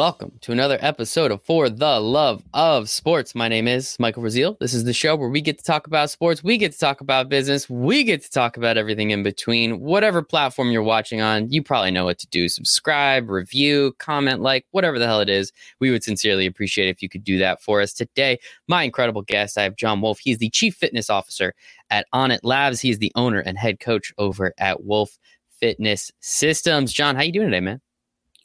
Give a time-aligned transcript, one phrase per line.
[0.00, 3.34] Welcome to another episode of For the Love of Sports.
[3.34, 4.58] My name is Michael Rasile.
[4.58, 7.02] This is the show where we get to talk about sports, we get to talk
[7.02, 9.78] about business, we get to talk about everything in between.
[9.78, 12.48] Whatever platform you're watching on, you probably know what to do.
[12.48, 15.52] Subscribe, review, comment, like, whatever the hell it is.
[15.80, 18.38] We would sincerely appreciate if you could do that for us today.
[18.68, 20.18] My incredible guest, I have John Wolf.
[20.18, 21.52] He's the Chief Fitness Officer
[21.90, 22.80] at Onnit Labs.
[22.80, 25.18] He is the owner and head coach over at Wolf
[25.60, 26.90] Fitness Systems.
[26.90, 27.82] John, how you doing today, man?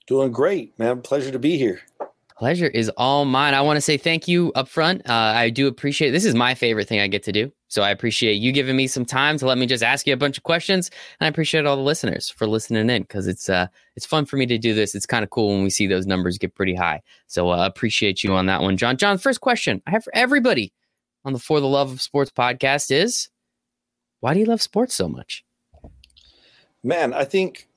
[0.07, 1.01] Doing great, man.
[1.01, 1.81] Pleasure to be here.
[2.37, 3.53] Pleasure is all mine.
[3.53, 5.09] I want to say thank you up front.
[5.09, 7.51] Uh, I do appreciate this is my favorite thing I get to do.
[7.69, 10.17] So I appreciate you giving me some time to let me just ask you a
[10.17, 10.91] bunch of questions.
[11.19, 14.35] And I appreciate all the listeners for listening in because it's uh it's fun for
[14.35, 14.95] me to do this.
[14.95, 17.01] It's kind of cool when we see those numbers get pretty high.
[17.27, 18.97] So uh, appreciate you on that one, John.
[18.97, 20.73] John, first question I have for everybody
[21.23, 23.29] on the For the Love of Sports podcast is
[24.19, 25.45] why do you love sports so much?
[26.83, 27.69] Man, I think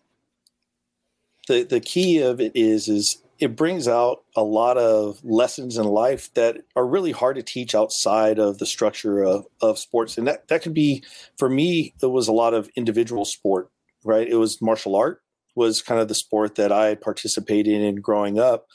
[1.49, 5.85] the the key of it is is it brings out a lot of lessons in
[5.85, 10.19] life that are really hard to teach outside of the structure of, of sports.
[10.19, 11.05] And that, that could be,
[11.39, 13.71] for me, it was a lot of individual sport,
[14.05, 14.29] right?
[14.29, 15.23] It was martial art
[15.55, 18.67] was kind of the sport that I participated in growing up.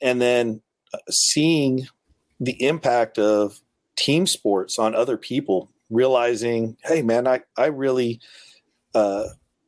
[0.00, 0.60] And then
[0.92, 1.88] uh, seeing
[2.40, 3.60] the impact of
[3.96, 8.20] team sports on other people, realizing, hey, man, I, I really
[8.94, 9.24] uh,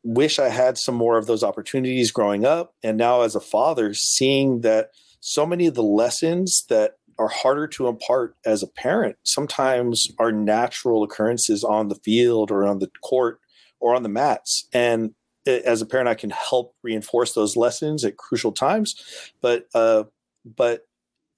[0.09, 2.75] wish I had some more of those opportunities growing up.
[2.83, 7.67] And now, as a father, seeing that so many of the lessons that are harder
[7.67, 12.91] to impart as a parent sometimes are natural occurrences on the field or on the
[13.03, 13.41] court
[13.81, 14.67] or on the mats.
[14.73, 15.13] And
[15.47, 18.95] as a parent, I can help reinforce those lessons at crucial times.
[19.43, 20.05] But, uh,
[20.45, 20.87] but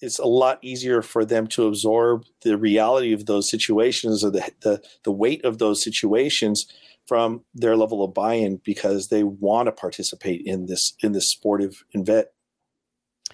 [0.01, 4.49] it's a lot easier for them to absorb the reality of those situations or the,
[4.61, 6.67] the, the weight of those situations
[7.11, 11.83] from their level of buy-in because they want to participate in this in this sportive
[11.91, 12.29] event.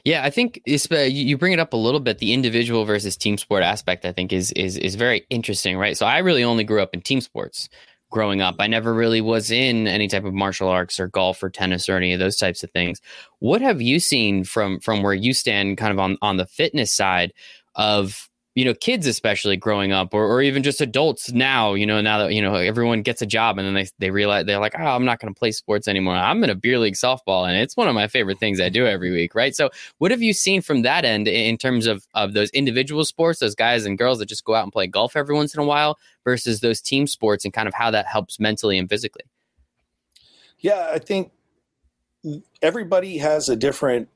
[0.02, 2.16] Yeah, I think uh, you bring it up a little bit.
[2.16, 5.94] The individual versus team sport aspect, I think, is is is very interesting, right?
[5.94, 7.68] So I really only grew up in team sports
[8.10, 8.54] growing up.
[8.60, 11.98] I never really was in any type of martial arts or golf or tennis or
[11.98, 13.02] any of those types of things.
[13.40, 16.94] What have you seen from from where you stand, kind of on on the fitness
[16.94, 17.34] side
[17.74, 22.00] of you know kids especially growing up or, or even just adults now you know
[22.00, 24.74] now that you know everyone gets a job and then they, they realize they're like
[24.76, 26.16] oh i'm not going to play sports anymore.
[26.16, 28.86] I'm in a beer league softball and it's one of my favorite things i do
[28.86, 29.54] every week right?
[29.54, 33.38] So what have you seen from that end in terms of of those individual sports
[33.38, 35.64] those guys and girls that just go out and play golf every once in a
[35.64, 39.22] while versus those team sports and kind of how that helps mentally and physically?
[40.58, 41.30] Yeah i think
[42.62, 44.08] everybody has a different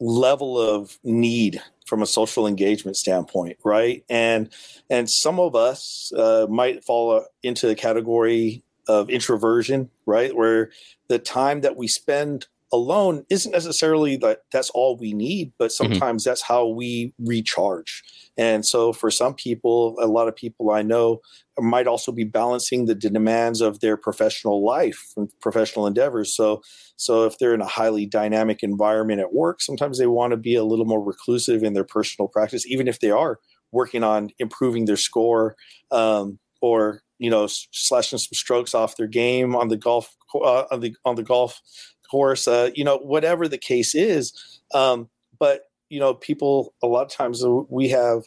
[0.00, 4.04] level of need from a social engagement standpoint, right?
[4.08, 4.48] And
[4.88, 10.70] and some of us uh, might fall into the category of introversion, right, where
[11.08, 15.92] the time that we spend alone isn't necessarily that that's all we need, but mm-hmm.
[15.92, 16.30] sometimes mm-hmm.
[16.30, 18.02] that's how we recharge.
[18.36, 21.20] And so for some people, a lot of people I know
[21.58, 26.34] might also be balancing the demands of their professional life and professional endeavors.
[26.34, 26.62] So
[26.96, 30.54] so if they're in a highly dynamic environment at work, sometimes they want to be
[30.54, 33.38] a little more reclusive in their personal practice, even if they are
[33.72, 35.56] working on improving their score
[35.90, 40.80] um, or you know slashing some strokes off their game on the golf uh, on
[40.80, 41.60] the on the golf
[42.10, 44.60] course, uh, you know, whatever the case is.
[44.74, 48.24] Um, but, you know, people, a lot of times we have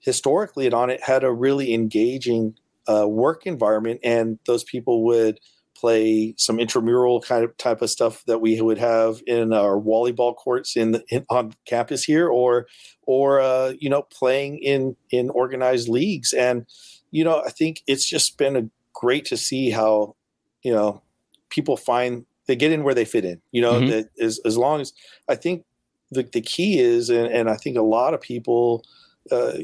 [0.00, 2.54] historically at Onnit had a really engaging
[2.88, 5.40] uh, work environment, and those people would
[5.76, 10.34] play some intramural kind of type of stuff that we would have in our volleyball
[10.34, 12.66] courts in, in on campus here, or
[13.02, 16.32] or uh, you know playing in in organized leagues.
[16.32, 16.66] And
[17.10, 20.16] you know, I think it's just been a great to see how
[20.62, 21.02] you know
[21.50, 23.40] people find they get in where they fit in.
[23.50, 23.90] You know, mm-hmm.
[23.90, 24.92] that as as long as
[25.28, 25.64] I think
[26.10, 28.84] the the key is, and, and I think a lot of people
[29.30, 29.58] uh,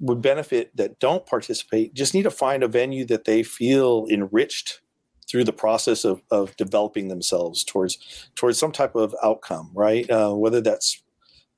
[0.00, 1.94] would benefit that don't participate.
[1.94, 4.80] Just need to find a venue that they feel enriched
[5.28, 7.98] through the process of, of developing themselves towards
[8.34, 10.08] towards some type of outcome, right?
[10.10, 11.02] Uh, whether that's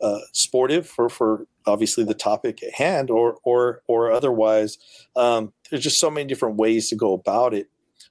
[0.00, 4.78] uh, sportive for for obviously the topic at hand, or or or otherwise.
[5.16, 7.68] Um, there's just so many different ways to go about it.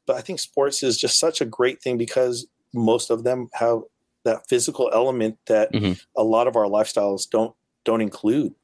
[0.09, 3.81] But I think sports is just such a great thing because most of them have
[4.25, 5.93] that physical element that mm-hmm.
[6.17, 7.53] a lot of our lifestyles don't
[7.85, 8.55] don't include.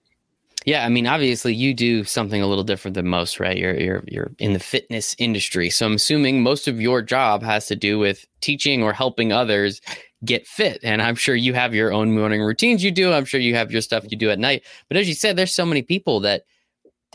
[0.66, 3.56] Yeah, I mean, obviously, you do something a little different than most, right?
[3.56, 7.68] You're you're you're in the fitness industry, so I'm assuming most of your job has
[7.68, 9.82] to do with teaching or helping others
[10.26, 10.80] get fit.
[10.82, 13.14] And I'm sure you have your own morning routines you do.
[13.14, 14.64] I'm sure you have your stuff you do at night.
[14.88, 16.46] But as you said, there's so many people that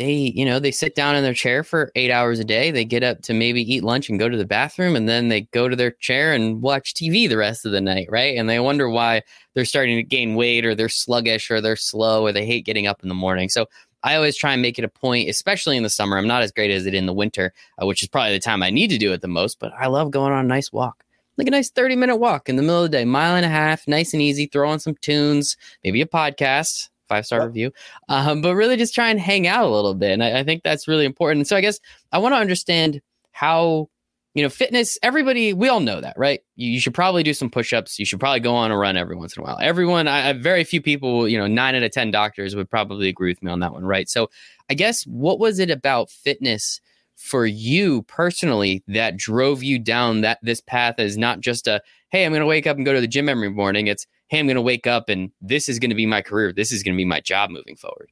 [0.00, 2.70] they you know they sit down in their chair for eight hours a day.
[2.70, 5.42] They get up to maybe eat lunch and go to the bathroom and then they
[5.42, 8.36] go to their chair and watch tv the rest of the night right?
[8.36, 9.22] And they wonder why
[9.54, 12.86] they're starting to gain weight or they're sluggish or they're slow or they hate getting
[12.86, 13.50] up in the morning.
[13.50, 13.66] So
[14.02, 16.16] i always try and make it a point especially in the summer.
[16.16, 18.62] I'm not as great as it in the winter uh, which is probably the time
[18.62, 21.04] i need to do it the most but i love going on a nice walk
[21.36, 23.50] like a nice 30 minute walk in the middle of the day mile and a
[23.50, 27.72] half nice and easy throw on some tunes maybe a podcast five star review.
[28.08, 30.12] Um, but really just try and hang out a little bit.
[30.12, 31.40] And I, I think that's really important.
[31.40, 31.78] And so I guess
[32.12, 33.02] I want to understand
[33.32, 33.90] how,
[34.34, 36.40] you know, fitness, everybody, we all know that, right?
[36.54, 37.98] You, you, should probably do some push ups.
[37.98, 39.58] You should probably go on a run every once in a while.
[39.60, 43.08] Everyone, I, I very few people, you know, nine out of 10 doctors would probably
[43.08, 44.08] agree with me on that one, right?
[44.08, 44.30] So
[44.70, 46.80] I guess what was it about fitness?
[47.20, 51.78] for you personally that drove you down that this path is not just a
[52.08, 54.38] hey i'm going to wake up and go to the gym every morning it's hey,
[54.38, 56.52] I'm going to wake up and this is going to be my career.
[56.52, 58.10] This is going to be my job moving forward.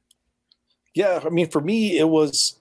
[0.93, 2.59] Yeah, I mean, for me, it was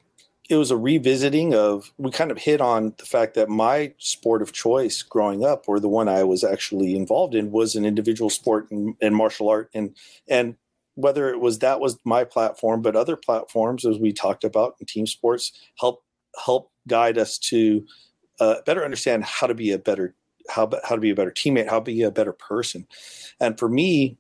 [0.49, 4.41] it was a revisiting of we kind of hit on the fact that my sport
[4.41, 8.31] of choice growing up, or the one I was actually involved in, was an individual
[8.31, 9.95] sport and, martial art, and
[10.29, 10.57] and
[10.95, 14.87] whether it was that was my platform, but other platforms, as we talked about in
[14.87, 16.03] team sports, help
[16.45, 17.85] help guide us to
[18.41, 20.15] uh, better understand how to be a better
[20.49, 22.87] how how to be a better teammate, how to be a better person.
[23.41, 24.17] And for me,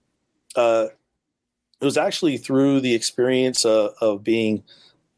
[0.57, 0.87] uh,
[1.81, 4.63] it was actually through the experience of, of being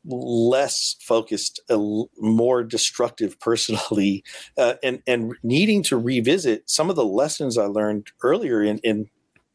[0.05, 1.79] less focused, uh,
[2.19, 4.25] more destructive personally,
[4.59, 9.11] uh, and and needing to revisit some of the lessons I learned earlier in in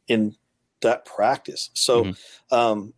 [0.07, 0.35] in
[0.81, 1.71] that practice.
[1.73, 2.55] So, mm-hmm.
[2.55, 2.93] um,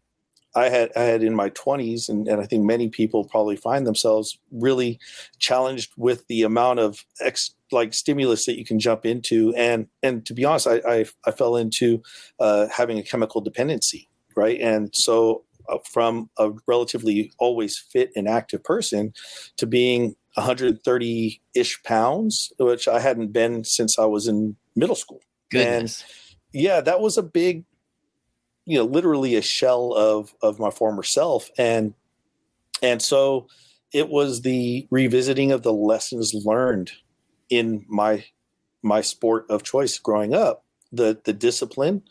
[0.57, 3.85] I had I had in my 20s, and, and I think many people probably find
[3.85, 4.99] themselves really
[5.37, 10.25] challenged with the amount of ex, like stimulus that you can jump into, and and
[10.25, 12.01] to be honest, I I, I fell into
[12.39, 14.59] uh, having a chemical dependency, right?
[14.59, 19.13] And so uh, from a relatively always fit and active person
[19.57, 25.21] to being 130 ish pounds, which I hadn't been since I was in middle school.
[25.51, 26.01] Goodness.
[26.01, 27.65] And yeah, that was a big
[28.67, 31.49] you know literally a shell of of my former self.
[31.57, 31.95] And
[32.83, 33.47] and so
[33.93, 36.91] it was the revisiting of the lessons learned
[37.49, 38.25] in my
[38.83, 42.03] my sport of choice growing up the the discipline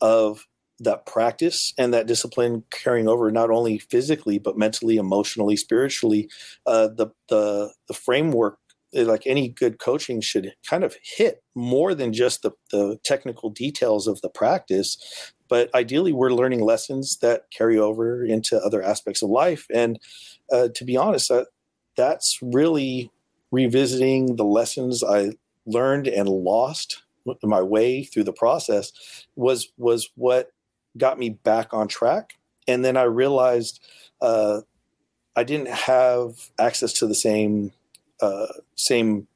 [0.00, 0.46] of
[0.80, 6.28] that practice and that discipline carrying over not only physically but mentally emotionally spiritually
[6.66, 8.58] uh, the the the framework
[8.94, 13.50] eh, like any good coaching should kind of hit more than just the, the technical
[13.50, 14.96] details of the practice
[15.50, 19.66] but ideally we're learning lessons that carry over into other aspects of life.
[19.74, 20.00] And
[20.50, 21.44] uh, to be honest uh,
[21.96, 23.10] that's really
[23.50, 25.32] revisiting the lessons i
[25.66, 27.02] learned and lost
[27.42, 28.92] my way through the process
[29.36, 30.52] was was what
[30.96, 32.34] got me back on track.
[32.66, 33.80] And then i realized
[34.20, 34.62] uh,
[35.36, 37.72] i didn't have access to the same
[38.20, 38.46] uh,
[38.76, 39.26] same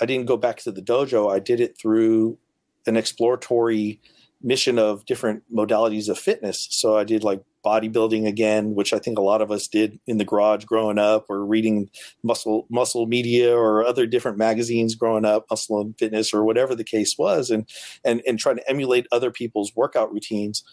[0.00, 1.32] i didn't go back to the dojo.
[1.32, 2.38] I did it through
[2.86, 4.00] an exploratory
[4.42, 6.66] mission of different modalities of fitness.
[6.70, 10.16] So I did like bodybuilding again, which I think a lot of us did in
[10.16, 11.90] the garage growing up, or reading
[12.22, 16.84] muscle muscle media or other different magazines growing up, muscle and fitness or whatever the
[16.84, 17.68] case was, and
[18.04, 20.64] and and trying to emulate other people's workout routines,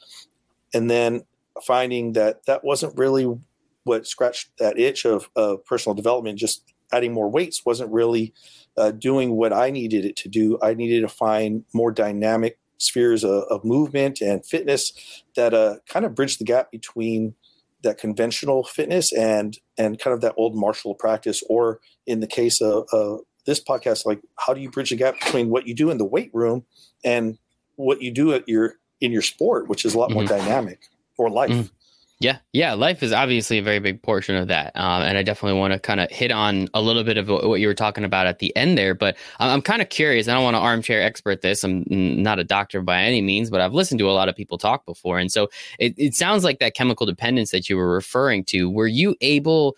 [0.73, 1.23] and then
[1.65, 3.37] finding that that wasn't really
[3.83, 6.37] what scratched that itch of, of personal development.
[6.37, 8.33] Just adding more weights wasn't really
[8.77, 10.57] uh, doing what I needed it to do.
[10.61, 16.05] I needed to find more dynamic spheres of, of movement and fitness that uh, kind
[16.05, 17.35] of bridge the gap between
[17.83, 22.61] that conventional fitness and and kind of that old martial practice or in the case
[22.61, 25.89] of, of this podcast like how do you bridge the gap between what you do
[25.89, 26.65] in the weight room
[27.03, 27.37] and
[27.75, 30.37] what you do at your in your sport which is a lot more mm-hmm.
[30.37, 31.67] dynamic or life mm-hmm.
[32.19, 35.59] Yeah, yeah, life is obviously a very big portion of that, um, and I definitely
[35.59, 38.25] want to kind of hit on a little bit of what you were talking about
[38.25, 38.95] at the end there.
[38.95, 40.27] But I'm, I'm kind of curious.
[40.27, 41.63] I don't want to armchair expert this.
[41.63, 44.57] I'm not a doctor by any means, but I've listened to a lot of people
[44.57, 48.43] talk before, and so it, it sounds like that chemical dependence that you were referring
[48.45, 48.67] to.
[48.67, 49.77] Were you able?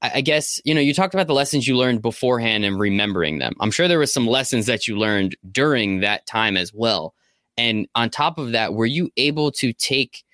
[0.00, 3.52] I guess you know you talked about the lessons you learned beforehand and remembering them.
[3.60, 7.14] I'm sure there was some lessons that you learned during that time as well.
[7.58, 10.24] And on top of that, were you able to take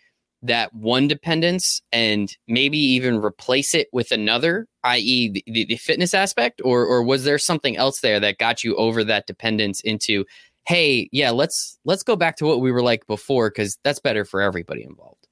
[0.42, 6.61] that one dependence and maybe even replace it with another, i.e., the, the, fitness aspect,
[6.64, 10.25] or or was there something else there that got you over that dependence into,
[10.66, 14.25] hey, yeah, let's let's go back to what we were like before because that's better
[14.25, 15.26] for everybody involved.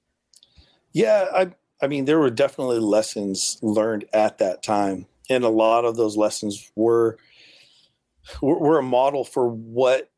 [0.92, 5.84] Yeah, I I mean there were definitely lessons learned at that time, and a lot
[5.84, 7.18] of those lessons were
[8.42, 10.10] were, were a model for what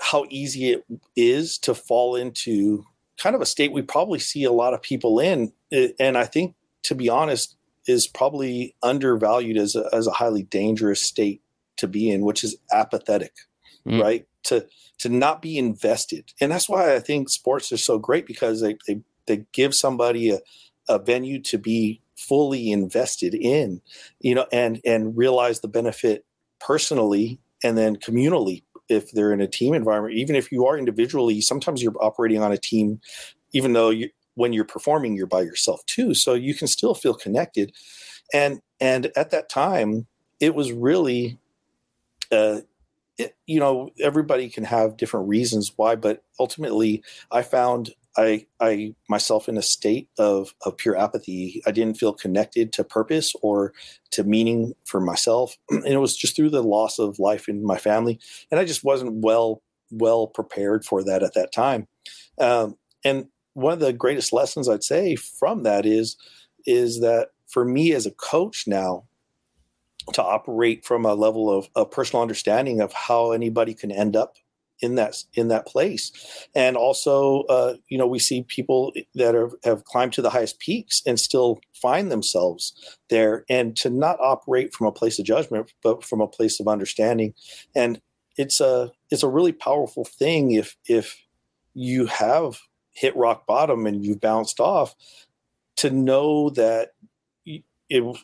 [0.00, 0.84] how easy it
[1.14, 2.84] is to fall into
[3.20, 5.52] kind of a state we probably see a lot of people in.
[5.98, 6.54] And I think
[6.84, 7.56] to be honest,
[7.86, 11.42] is probably undervalued as a, as a highly dangerous state
[11.76, 13.32] to be in, which is apathetic,
[13.86, 14.00] mm.
[14.00, 14.26] right?
[14.44, 14.66] To
[15.00, 18.76] to not be invested, and that's why I think sports are so great because they
[18.86, 20.38] they, they give somebody a,
[20.88, 23.80] a venue to be fully invested in,
[24.20, 26.24] you know, and and realize the benefit
[26.60, 30.14] personally and then communally if they're in a team environment.
[30.14, 33.00] Even if you are individually, sometimes you're operating on a team,
[33.52, 37.14] even though you when you're performing you're by yourself too so you can still feel
[37.14, 37.72] connected
[38.32, 40.06] and and at that time
[40.40, 41.38] it was really
[42.32, 42.60] uh
[43.16, 48.94] it, you know everybody can have different reasons why but ultimately i found i i
[49.08, 53.72] myself in a state of of pure apathy i didn't feel connected to purpose or
[54.14, 55.56] to meaning for myself.
[55.70, 58.18] And it was just through the loss of life in my family.
[58.50, 61.86] And i just wasn't well well prepared for that at that time.
[62.38, 66.16] Um, and one of the greatest lessons I'd say from that is
[66.66, 69.04] is that for me as a coach now
[70.12, 74.36] to operate from a level of, of personal understanding of how anybody can end up
[74.80, 76.12] in that in that place.
[76.54, 80.58] And also uh, you know we see people that are, have climbed to the highest
[80.58, 83.44] peaks and still find themselves there.
[83.48, 87.34] And to not operate from a place of judgment but from a place of understanding.
[87.74, 88.00] And
[88.36, 91.22] it's a it's a really powerful thing if if
[91.74, 92.58] you have
[92.90, 94.94] hit rock bottom and you've bounced off
[95.76, 96.90] to know that
[97.44, 98.16] it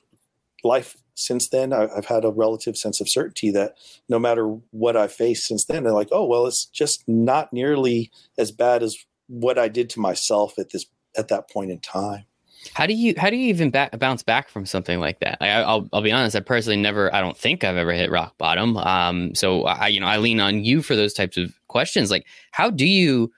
[0.64, 3.74] life since then I've had a relative sense of certainty that
[4.08, 8.10] no matter what I faced since then, they're like, oh well, it's just not nearly
[8.38, 8.96] as bad as
[9.28, 10.86] what I did to myself at this
[11.16, 12.24] at that point in time.
[12.74, 15.38] How do you how do you even bounce back from something like that?
[15.40, 16.36] I, will I'll be honest.
[16.36, 17.14] I personally never.
[17.14, 18.76] I don't think I've ever hit rock bottom.
[18.76, 22.10] Um, so I you know I lean on you for those types of questions.
[22.10, 23.32] Like, how do you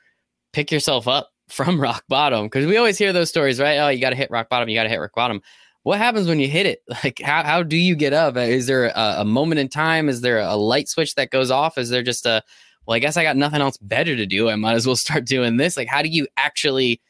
[0.52, 4.00] pick yourself up from rock bottom because we always hear those stories right oh you
[4.00, 5.42] got to hit rock bottom you got to hit rock bottom
[5.82, 6.82] what happens when you hit it?
[7.04, 8.36] Like how, how do you get up?
[8.36, 10.08] Is there a, a, moment in time?
[10.08, 11.78] Is there a light switch that goes off?
[11.78, 12.42] Is there just a
[12.86, 14.48] well i guess i got nothing else better to do.
[14.48, 15.76] I might as well start doing this.
[15.76, 17.00] Like how do you actually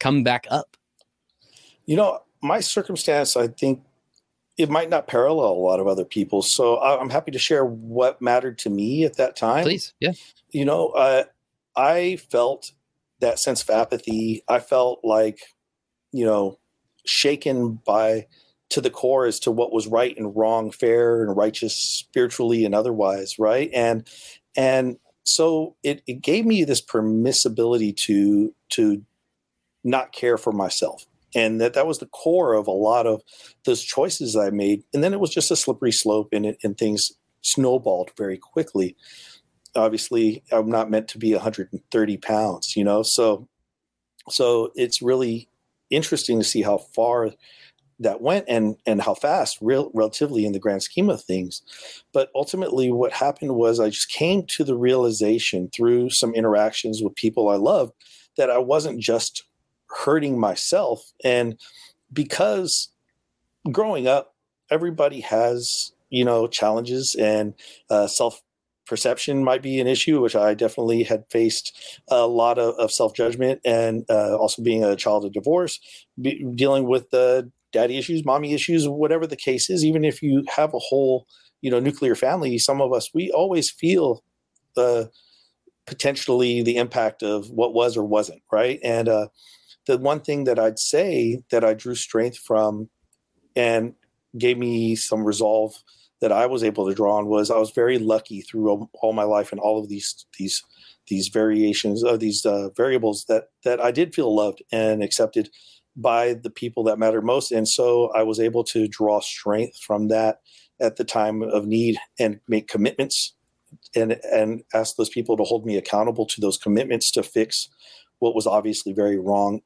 [0.00, 0.76] come back up?
[1.86, 3.82] You know my circumstance i think
[4.58, 6.42] it might not parallel a lot of other people.
[6.42, 9.64] So i'm happy to share what mattered to me at that time.
[9.64, 10.12] Please yeah.
[10.50, 11.24] You know uh,
[11.76, 12.72] i felt
[13.22, 14.44] that sense of apathy.
[14.46, 15.40] I felt like,
[16.12, 16.58] you know,
[17.04, 18.26] shaken by
[18.70, 22.74] to the core as to what was right and wrong, fair and righteous, spiritually and
[22.74, 23.70] otherwise, right?
[23.74, 24.08] And
[24.56, 29.04] and so it, it gave me this permissibility to to
[29.84, 31.04] not care for myself.
[31.34, 33.22] And that that was the core of a lot of
[33.64, 34.84] those choices I made.
[34.92, 37.10] And then it was just a slippery slope and it, and things
[37.42, 38.96] snowballed very quickly
[39.74, 43.48] obviously I'm not meant to be 130 pounds, you know, so
[44.28, 45.48] so it's really
[45.92, 47.30] interesting to see how far
[47.98, 51.62] that went and and how fast real relatively in the grand scheme of things.
[52.12, 57.14] But ultimately what happened was i just came to the realization through some interactions with
[57.14, 57.92] people i loved
[58.36, 59.44] that i wasn't just
[59.86, 61.12] hurting myself.
[61.22, 61.58] And
[62.12, 62.88] because
[63.70, 64.34] growing up
[64.70, 67.54] everybody has you know challenges and
[67.90, 68.42] uh, self
[68.92, 71.74] perception might be an issue, which I definitely had faced
[72.08, 75.80] a lot of, of self judgment and uh, also being a child of divorce,
[76.20, 79.82] be, dealing with the daddy issues, mommy issues, whatever the case is.
[79.82, 81.26] Even if you have a whole,
[81.62, 84.22] you know, nuclear family, some of us we always feel
[84.76, 85.10] the
[85.86, 88.78] potentially the impact of what was or wasn't right.
[88.84, 89.28] And uh,
[89.86, 92.90] the one thing that I'd say that I drew strength from
[93.56, 93.94] and
[94.36, 95.82] gave me some resolve
[96.22, 99.24] that I was able to draw on was I was very lucky through all, my
[99.24, 100.62] life and all of these these
[101.08, 105.50] these variations of these uh, variables that that I did feel loved and accepted
[105.94, 110.08] by the people that matter most, and so I was able to draw strength from
[110.08, 110.40] that
[110.80, 113.34] at the time of need and make commitments
[113.94, 117.68] and and ask those people to hold me accountable to those commitments to fix
[118.20, 119.60] what was obviously very wrong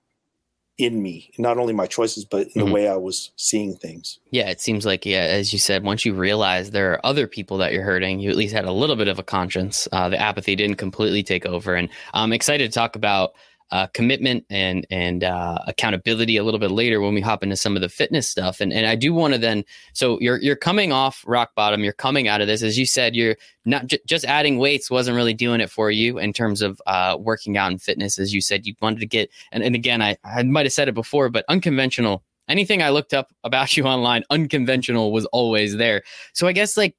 [0.78, 2.60] in me, not only my choices, but in mm-hmm.
[2.60, 4.18] the way I was seeing things.
[4.30, 7.56] Yeah, it seems like, yeah, as you said, once you realize there are other people
[7.58, 9.88] that you're hurting, you at least had a little bit of a conscience.
[9.92, 11.74] Uh, the apathy didn't completely take over.
[11.74, 13.34] And I'm excited to talk about
[13.70, 17.74] uh, commitment and and uh, accountability a little bit later when we hop into some
[17.74, 18.60] of the fitness stuff.
[18.60, 21.82] And and I do want to then so you're you're coming off rock bottom.
[21.82, 23.16] You're coming out of this, as you said.
[23.16, 26.80] You're not j- just adding weights wasn't really doing it for you in terms of
[26.86, 28.18] uh, working out and fitness.
[28.18, 30.88] As you said, you wanted to get and and again, I I might have said
[30.88, 32.22] it before, but unconventional.
[32.48, 36.02] Anything I looked up about you online, unconventional was always there.
[36.32, 36.94] So I guess like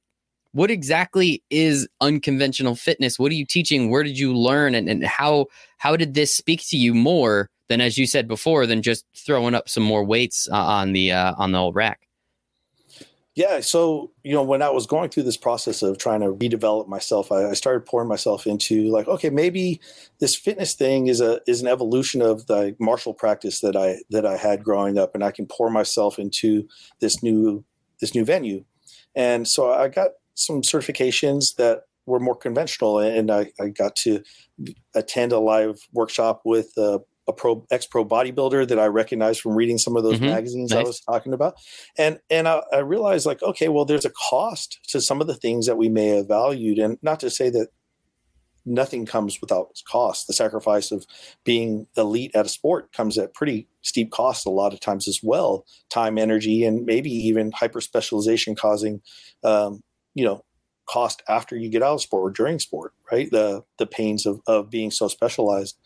[0.52, 5.04] what exactly is unconventional fitness what are you teaching where did you learn and, and
[5.04, 5.46] how
[5.78, 9.54] how did this speak to you more than as you said before than just throwing
[9.54, 12.00] up some more weights uh, on the uh, on the old rack.
[13.34, 16.88] Yeah, so you know, when I was going through this process of trying to redevelop
[16.88, 19.80] myself, I, I, started pouring myself into like, okay, maybe
[20.18, 24.26] this fitness thing is a is an evolution of the martial practice that I that
[24.26, 26.66] I had growing up, and I can pour myself into
[26.98, 27.64] this new
[28.00, 28.64] this new venue.
[29.14, 34.22] And so I got some certifications that were more conventional, and I, I got to
[34.94, 39.54] attend a live workshop with uh, a pro ex pro bodybuilder that I recognized from
[39.54, 40.26] reading some of those mm-hmm.
[40.26, 40.78] magazines nice.
[40.78, 41.54] I was talking about,
[41.98, 45.34] and and I, I, realized like okay, well, there's a cost to some of the
[45.34, 47.68] things that we may have valued, and not to say that
[48.68, 50.26] nothing comes without cost.
[50.26, 51.06] The sacrifice of
[51.44, 55.20] being elite at a sport comes at pretty steep cost a lot of times as
[55.22, 59.00] well, time, energy, and maybe even hyper specialization causing,
[59.44, 59.82] um,
[60.18, 60.44] you know,
[60.86, 63.30] cost after you get out of sport or during sport, right?
[63.30, 65.78] The the pains of, of being so specialized.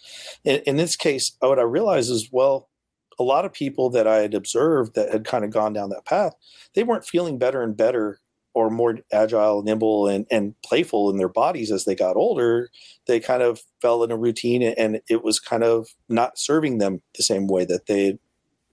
[0.42, 2.70] In, in this case, what I realized is, well,
[3.18, 6.06] a lot of people that I had observed that had kind of gone down that
[6.06, 6.32] path,
[6.74, 8.20] they weren't feeling better and better
[8.54, 12.70] or more agile, nimble, and, and playful in their bodies as they got older.
[13.06, 17.02] They kind of fell in a routine and it was kind of not serving them
[17.16, 18.18] the same way that they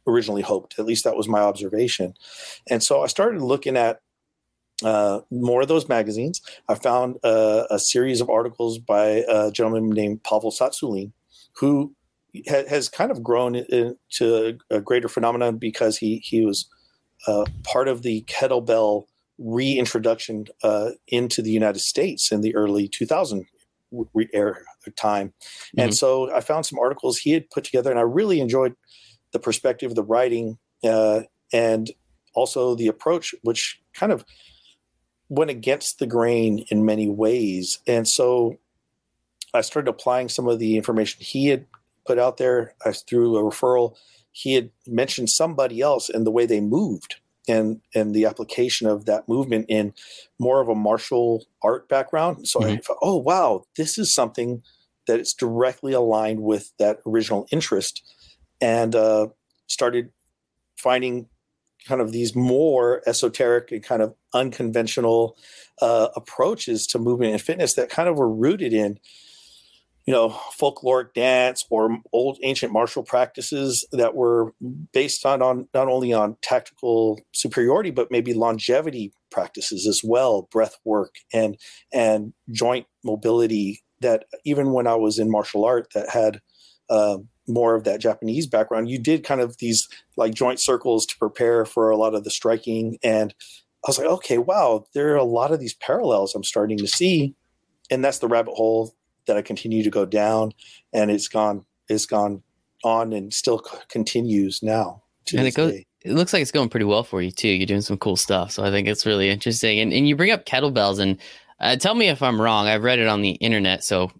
[0.07, 0.79] originally hoped.
[0.79, 2.13] At least that was my observation.
[2.69, 4.01] And so I started looking at
[4.83, 6.41] uh, more of those magazines.
[6.67, 11.12] I found uh, a series of articles by a gentleman named Pavel Tsatsouline,
[11.53, 11.93] who
[12.48, 16.67] ha- has kind of grown into a greater phenomenon because he he was
[17.27, 19.05] uh, part of the kettlebell
[19.38, 23.45] reintroduction uh, into the United States in the early 2000
[24.13, 24.57] re- era
[24.95, 25.81] time, mm-hmm.
[25.81, 28.75] and so I found some articles he had put together, and I really enjoyed
[29.32, 31.21] the perspective, the writing, uh,
[31.53, 31.91] and
[32.34, 34.25] also the approach, which kind of
[35.29, 37.79] went against the grain in many ways.
[37.87, 38.57] And so
[39.53, 41.65] I started applying some of the information he had
[42.05, 43.95] put out there I, through a referral.
[44.31, 47.15] He had mentioned somebody else and the way they moved
[47.47, 49.93] and and the application of that movement in
[50.37, 52.47] more of a martial art background.
[52.47, 52.69] So mm-hmm.
[52.69, 54.61] I thought, oh wow, this is something
[55.07, 58.03] that is directly aligned with that original interest,
[58.61, 59.27] and uh,
[59.67, 60.11] started
[60.77, 61.27] finding
[61.87, 65.37] kind of these more esoteric and kind of unconventional
[65.81, 68.99] uh, approaches to movement and fitness that kind of were rooted in
[70.05, 74.53] you know folkloric dance or old ancient martial practices that were
[74.91, 80.77] based on, on not only on tactical superiority but maybe longevity practices as well breath
[80.83, 81.57] work and
[81.93, 86.41] and joint mobility that even when i was in martial art that had
[86.89, 91.17] uh, more of that Japanese background, you did kind of these like joint circles to
[91.17, 92.97] prepare for a lot of the striking.
[93.03, 93.33] And
[93.85, 96.88] I was like, okay, wow, there are a lot of these parallels I'm starting to
[96.88, 97.35] see.
[97.89, 98.93] And that's the rabbit hole
[99.25, 100.51] that I continue to go down.
[100.93, 102.43] And it's gone, it's gone
[102.83, 103.59] on and still
[103.89, 105.03] continues now.
[105.33, 105.85] and it goes, day.
[106.01, 107.49] it looks like it's going pretty well for you too.
[107.49, 108.51] You're doing some cool stuff.
[108.51, 109.79] So I think it's really interesting.
[109.79, 111.17] And, and you bring up kettlebells and
[111.59, 112.67] uh, tell me if I'm wrong.
[112.67, 113.83] I've read it on the internet.
[113.83, 114.12] So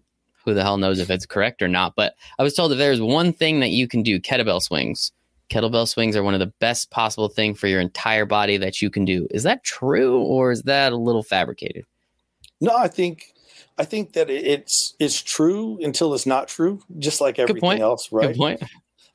[0.44, 1.94] who the hell knows if it's correct or not.
[1.96, 5.12] But I was told that there's one thing that you can do kettlebell swings.
[5.50, 8.88] Kettlebell swings are one of the best possible thing for your entire body that you
[8.88, 9.26] can do.
[9.30, 11.84] Is that true or is that a little fabricated?
[12.60, 13.34] No, I think
[13.78, 18.28] I think that it's it's true until it's not true, just like everything else, right?
[18.28, 18.62] Good point.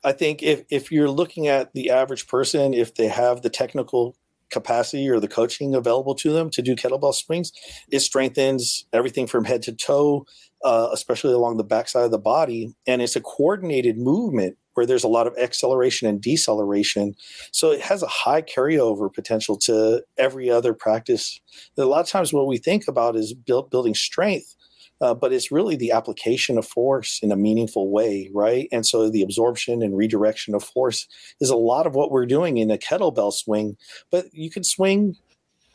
[0.04, 4.16] I think if if you're looking at the average person, if they have the technical
[4.50, 7.52] capacity or the coaching available to them to do kettlebell swings,
[7.90, 10.26] it strengthens everything from head to toe
[10.64, 12.74] uh, especially along the backside of the body.
[12.86, 17.14] And it's a coordinated movement where there's a lot of acceleration and deceleration.
[17.50, 21.40] So it has a high carryover potential to every other practice.
[21.78, 24.54] A lot of times, what we think about is build, building strength.
[25.00, 28.66] Uh, but it's really the application of force in a meaningful way, right?
[28.72, 31.06] And so the absorption and redirection of force
[31.38, 33.76] is a lot of what we're doing in a kettlebell swing.
[34.10, 35.16] But you can swing,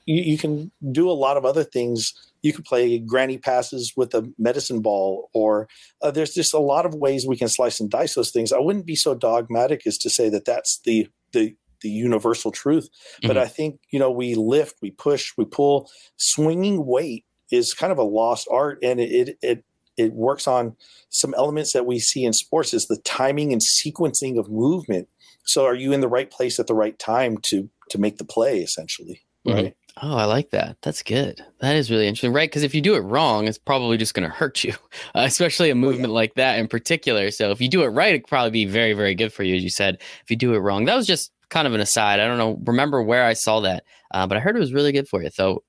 [0.06, 2.14] you, you can do a lot of other things.
[2.42, 5.68] You could play granny passes with a medicine ball or
[6.02, 8.52] uh, there's just a lot of ways we can slice and dice those things.
[8.52, 12.90] I wouldn't be so dogmatic as to say that that's the the the universal truth
[13.16, 13.28] mm-hmm.
[13.28, 15.90] but i think you know we lift we push we pull.
[16.18, 19.64] Swinging weight is kind of a lost art and it it, it
[19.98, 20.76] it works on
[21.10, 25.10] some elements that we see in sports is the timing and sequencing of movement.
[25.44, 28.26] So are you in the right place at the right time to to make the
[28.26, 29.58] play essentially mm-hmm.
[29.58, 30.78] right Oh, I like that.
[30.82, 31.44] That's good.
[31.60, 32.50] That is really interesting, right?
[32.50, 34.74] Because if you do it wrong, it's probably just going to hurt you,
[35.14, 36.16] uh, especially a movement oh, yeah.
[36.16, 37.30] like that in particular.
[37.32, 39.56] So if you do it right, it could probably be very, very good for you,
[39.56, 39.98] as you said.
[40.24, 42.20] If you do it wrong, that was just kind of an aside.
[42.20, 44.94] I don't know, remember where I saw that, uh, but I heard it was really
[44.94, 45.30] good for you.
[45.30, 45.64] So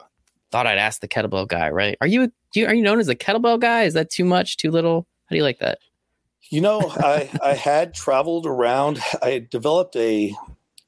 [0.52, 1.96] thought I'd ask the kettlebell guy, right?
[2.00, 3.82] Are you, you are you known as a kettlebell guy?
[3.82, 5.06] Is that too much, too little?
[5.26, 5.78] How do you like that?
[6.50, 9.00] You know, I I had traveled around.
[9.22, 10.34] I developed a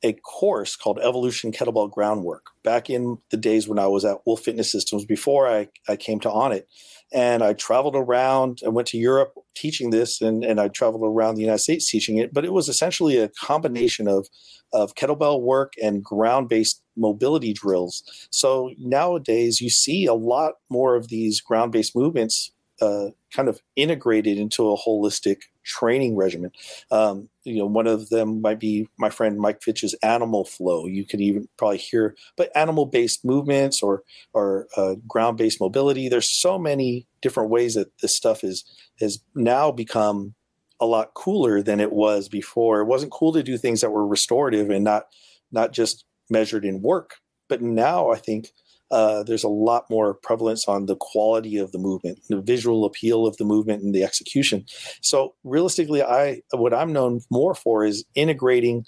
[0.04, 4.42] a course called Evolution Kettlebell Groundwork back in the days when I was at Wolf
[4.42, 6.64] Fitness Systems before I, I came to Onnit.
[7.12, 11.36] And I traveled around, I went to Europe teaching this, and, and I traveled around
[11.36, 12.34] the United States teaching it.
[12.34, 14.28] But it was essentially a combination of,
[14.74, 18.02] of kettlebell work and ground based mobility drills.
[18.30, 23.60] So nowadays, you see a lot more of these ground based movements uh, kind of
[23.76, 26.50] integrated into a holistic training regimen.
[26.90, 30.86] Um, you know, one of them might be my friend Mike Fitch's Animal Flow.
[30.86, 36.08] You could even probably hear, but animal-based movements or or uh, ground-based mobility.
[36.08, 38.64] There's so many different ways that this stuff is
[39.00, 40.34] has now become
[40.80, 42.80] a lot cooler than it was before.
[42.80, 45.06] It wasn't cool to do things that were restorative and not
[45.52, 47.16] not just measured in work.
[47.48, 48.50] But now I think
[48.90, 53.26] uh, there's a lot more prevalence on the quality of the movement, the visual appeal
[53.26, 54.64] of the movement, and the execution.
[55.00, 58.84] So realistically, I what I'm known more for is integrating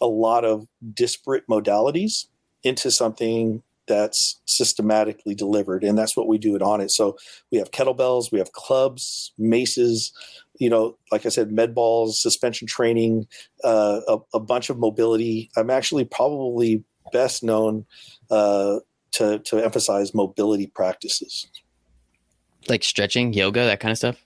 [0.00, 2.26] a lot of disparate modalities
[2.62, 7.16] into something that's systematically delivered and that's what we do it Onnit so
[7.50, 10.12] we have kettlebells we have clubs maces
[10.60, 13.26] you know like i said med balls suspension training
[13.64, 17.84] uh, a, a, bunch of mobility i'm actually probably best known
[18.30, 18.78] uh,
[19.12, 21.46] to to emphasize mobility practices.
[22.68, 24.16] Like stretching yoga that kind of stuff?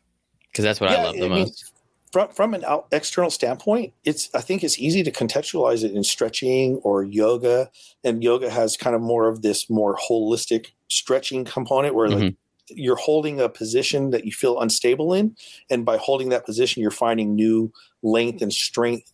[0.50, 1.36] Because that's what yeah, i love the I most.
[1.36, 1.76] mean,
[2.12, 6.02] from, from an out, external standpoint it's i think it's easy to contextualize it in
[6.02, 7.70] stretching or yoga
[8.04, 12.20] and yoga has kind of more of this more holistic stretching component where mm-hmm.
[12.20, 12.34] like
[12.68, 15.36] you're holding a position that you feel unstable in
[15.68, 17.70] and by holding that position you're finding new
[18.02, 19.12] length and strength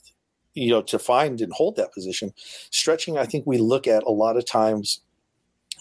[0.55, 2.33] you know to find and hold that position.
[2.71, 5.01] Stretching i think we look at a lot of times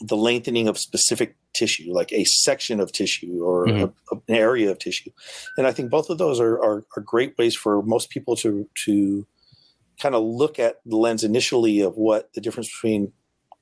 [0.01, 4.15] the lengthening of specific tissue, like a section of tissue or mm-hmm.
[4.15, 5.11] a, an area of tissue.
[5.57, 8.67] And I think both of those are, are, are great ways for most people to
[8.85, 9.25] to
[9.99, 13.13] kind of look at the lens initially of what the difference between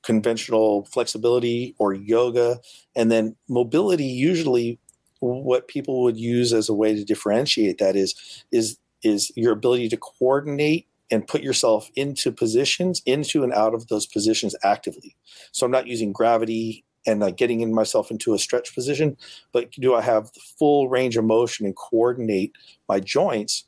[0.02, 2.58] conventional flexibility or yoga
[2.96, 4.78] and then mobility usually
[5.20, 9.90] what people would use as a way to differentiate that is is is your ability
[9.90, 15.16] to coordinate and put yourself into positions, into and out of those positions actively.
[15.52, 19.16] So I'm not using gravity and like getting in myself into a stretch position,
[19.52, 22.52] but do I have the full range of motion and coordinate
[22.88, 23.64] my joints,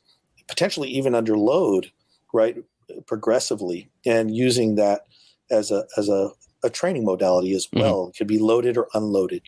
[0.47, 1.91] potentially even under load,
[2.31, 2.57] right,
[3.07, 5.07] progressively, and using that
[5.49, 6.29] as a as a,
[6.63, 7.79] a training modality as mm-hmm.
[7.79, 8.01] well.
[8.01, 8.09] Mm-hmm.
[8.09, 9.41] It could be loaded or unloaded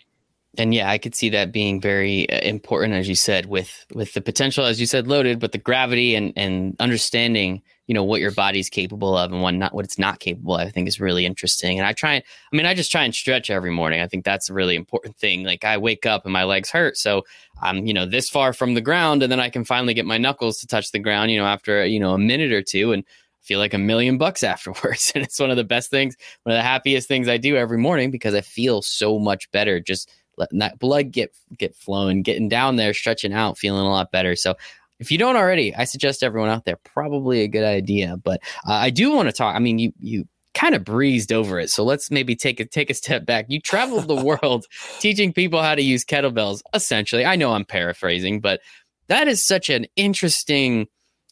[0.58, 4.14] and yeah, I could see that being very uh, important, as you said, with with
[4.14, 8.22] the potential, as you said, loaded, but the gravity and and understanding, you know, what
[8.22, 10.56] your body's capable of and what not what it's not capable.
[10.58, 11.78] Of, I think is really interesting.
[11.78, 14.02] And I try, I mean, I just try and stretch every morning.
[14.02, 15.44] I think that's a really important thing.
[15.44, 17.24] Like I wake up and my legs hurt, so
[17.62, 20.18] I'm you know this far from the ground, and then I can finally get my
[20.18, 23.04] knuckles to touch the ground, you know, after you know a minute or two, and
[23.42, 25.12] feel like a million bucks afterwards.
[25.14, 27.78] And it's one of the best things, one of the happiest things I do every
[27.78, 32.50] morning because I feel so much better just letting that blood get get flowing, getting
[32.50, 34.36] down there, stretching out, feeling a lot better.
[34.36, 34.56] So
[35.00, 38.18] if you don't already, I suggest everyone out there probably a good idea.
[38.18, 39.56] But uh, I do want to talk.
[39.56, 42.90] I mean, you you kind of breezed over it, so let's maybe take a take
[42.90, 43.46] a step back.
[43.50, 44.66] You traveled the world
[45.00, 46.62] teaching people how to use kettlebells.
[46.74, 48.62] Essentially, I know I'm paraphrasing, but
[49.08, 50.88] that is such an interesting.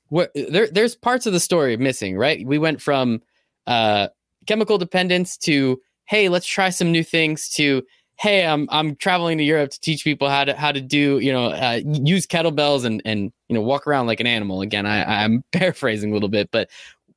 [0.10, 2.45] What there, there's parts of the story missing, right?
[2.45, 3.21] We went from
[3.65, 4.10] uh,
[4.45, 7.82] chemical dependence to hey, let's try some new things to
[8.24, 11.32] hey, I'm I'm traveling to Europe to teach people how to how to do you
[11.32, 14.62] know uh, use kettlebells and and you know walk around like an animal.
[14.62, 16.70] Again, I I'm paraphrasing a little bit, but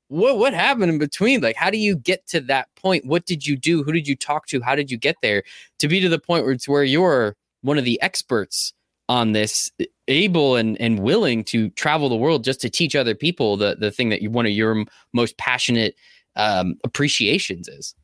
[0.08, 1.40] what what happened in between?
[1.40, 3.06] Like, how do you get to that point?
[3.06, 3.84] What did you do?
[3.84, 4.60] Who did you talk to?
[4.60, 5.44] How did you get there
[5.78, 8.72] to be to the point where it's where you're one of the experts
[9.08, 9.70] on this,
[10.08, 13.92] able and and willing to travel the world just to teach other people the the
[13.92, 15.94] thing that you one of your most passionate
[16.34, 17.94] um, appreciations is.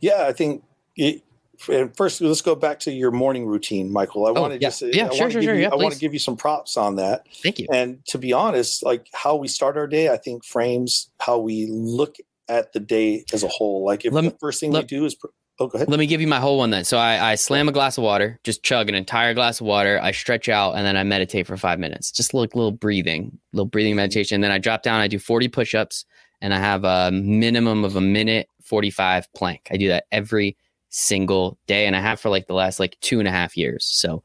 [0.00, 0.62] Yeah, I think
[0.96, 1.22] it,
[1.58, 4.26] first let's go back to your morning routine michael.
[4.26, 4.68] I oh, want to yeah.
[4.68, 6.36] just uh, yeah, I sure, sure, sure, you, yeah, i want to give you some
[6.36, 7.26] props on that.
[7.42, 7.66] Thank you.
[7.72, 11.66] And to be honest like how we start our day i think frames how we
[11.68, 12.16] look
[12.48, 13.84] at the day as a whole.
[13.84, 15.16] Like if let the first thing let, we do is
[15.58, 15.88] oh go ahead.
[15.88, 16.84] let me give you my whole one then.
[16.84, 20.00] So I, I slam a glass of water just chug an entire glass of water
[20.02, 22.10] i stretch out and then i meditate for five minutes.
[22.10, 23.98] Just a little, little breathing little breathing mm-hmm.
[23.98, 24.36] meditation.
[24.36, 26.04] And then i drop down i do 40 push-ups
[26.40, 29.68] and i have a minimum of a minute 45 plank.
[29.70, 30.56] I do that every
[30.90, 33.84] single day and I have for like the last like two and a half years.
[33.84, 34.22] So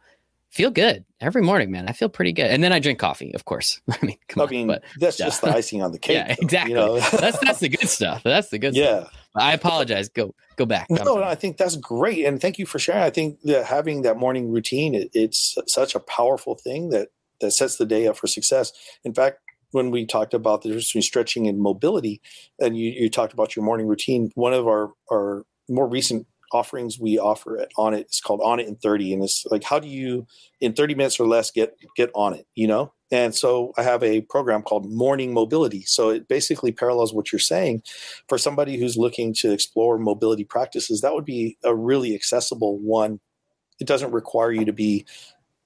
[0.49, 1.89] feel good every morning, man.
[1.89, 2.45] I feel pretty good.
[2.45, 3.81] And then I drink coffee, of course.
[3.89, 6.15] I mean, I mean, on, but that's just the icing on the cake.
[6.15, 6.71] yeah, exactly.
[6.73, 6.99] You know?
[7.11, 8.23] that's that's the good stuff.
[8.23, 9.01] That's the good yeah.
[9.01, 9.13] Stuff.
[9.35, 10.09] I apologize.
[10.09, 10.89] Go go back.
[10.89, 13.01] No, no, I think that's great, and thank you for sharing.
[13.01, 17.09] I think that having that morning routine, it, it's such a powerful thing that
[17.41, 18.71] that sets the day up for success.
[19.03, 19.39] In fact,
[19.71, 22.21] when we talked about the difference between stretching and mobility,
[22.59, 26.99] and you, you talked about your morning routine, one of our, our more recent offerings
[26.99, 28.01] we offer at Onnit.
[28.01, 30.27] It's called Onnit in 30 and it's like how do you
[30.61, 32.93] in 30 minutes or less get get on it you know?
[33.11, 35.83] And so i have a program called morning mobility.
[35.83, 37.83] So it basically parallels what you're saying.
[38.27, 43.19] For somebody who's looking to explore mobility practices that would be a really accessible one.
[43.79, 45.05] It doesn't require you to be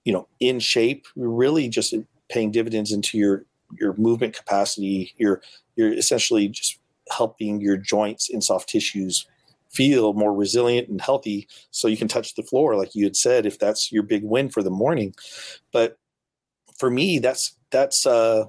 [0.06, 1.06] you know in shape.
[1.16, 1.94] Really just
[2.30, 3.46] paying dividends into your
[3.78, 5.42] your movement capacity you're
[5.76, 6.80] you're essentially just
[7.12, 9.28] helping your joints and soft tissues
[9.72, 13.46] feel more resilient and healthy so you can touch the floor like you had said
[13.46, 15.14] if that's your big win for the morning.
[15.72, 15.98] But
[16.78, 18.46] for me that's that's uh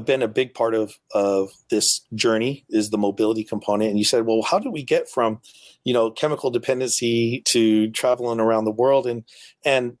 [0.00, 3.90] been a big part of of this journey is the mobility component.
[3.90, 5.40] And you said well how do we get from
[5.84, 9.06] you know chemical dependency to traveling around the world?
[9.06, 9.24] And
[9.64, 9.98] and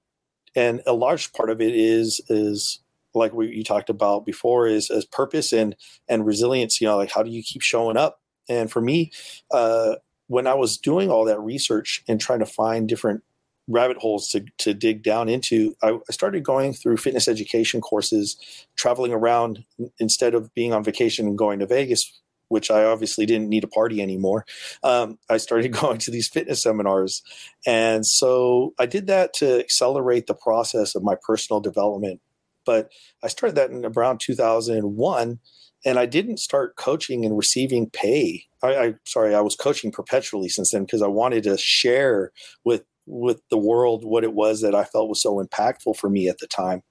[0.54, 2.80] and a large part of it is is
[3.14, 5.76] like what you talked about before is as purpose and
[6.08, 8.20] and resilience you know like how do you keep showing up?
[8.48, 9.12] And for me
[9.50, 9.96] uh
[10.32, 13.22] when I was doing all that research and trying to find different
[13.68, 18.38] rabbit holes to, to dig down into, I, I started going through fitness education courses,
[18.74, 19.62] traveling around
[19.98, 22.18] instead of being on vacation and going to Vegas,
[22.48, 24.46] which I obviously didn't need a party anymore.
[24.82, 27.22] Um, I started going to these fitness seminars.
[27.66, 32.22] And so I did that to accelerate the process of my personal development.
[32.64, 32.90] But
[33.22, 35.40] I started that in around 2001
[35.84, 38.44] and I didn't start coaching and receiving pay.
[38.62, 42.32] I, I sorry, I was coaching perpetually since then because I wanted to share
[42.64, 46.28] with with the world what it was that I felt was so impactful for me
[46.28, 46.82] at the time.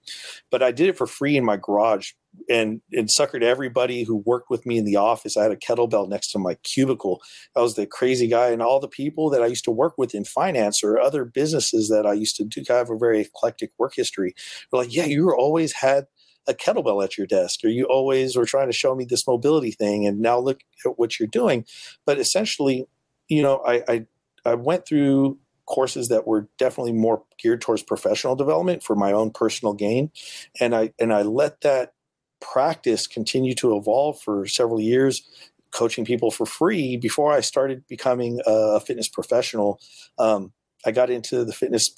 [0.50, 2.12] But I did it for free in my garage
[2.50, 5.38] and and suckered everybody who worked with me in the office.
[5.38, 7.22] I had a kettlebell next to my cubicle.
[7.56, 10.14] I was the crazy guy, and all the people that I used to work with
[10.14, 12.64] in finance or other businesses that I used to do.
[12.70, 14.34] I have a very eclectic work history.
[14.72, 16.06] Were like, yeah, you always had
[16.48, 19.72] a kettlebell at your desk or you always were trying to show me this mobility
[19.72, 21.66] thing and now look at what you're doing.
[22.06, 22.88] But essentially
[23.32, 24.06] you know i i,
[24.46, 29.32] I went through courses that were definitely more geared towards professional development for my own
[29.32, 30.12] personal gain
[30.60, 31.94] and i and i let that
[32.42, 35.24] practice continue to evolve for several years
[35.72, 39.80] coaching people for free before i started becoming a fitness professional.
[40.18, 40.52] Um,
[40.86, 41.96] i got into the fitness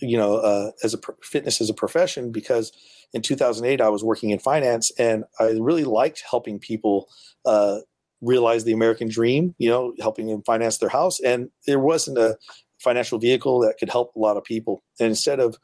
[0.00, 2.72] you know uh, as a fitness as a profession because
[3.12, 7.08] in 2008 I was working in finance and I really liked helping people
[7.44, 7.80] uh,
[8.20, 9.54] realize the American dream.
[9.58, 12.38] You know, helping them finance their house, and there wasn't a
[12.78, 14.82] financial vehicle that could help a lot of people.
[14.98, 15.56] And instead of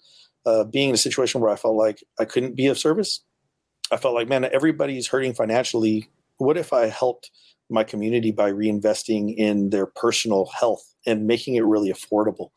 [0.44, 3.22] uh, being in a situation where I felt like I couldn't be of service,
[3.90, 6.08] I felt like, man, everybody's hurting financially.
[6.38, 7.30] What if I helped
[7.70, 12.50] my community by reinvesting in their personal health and making it really affordable?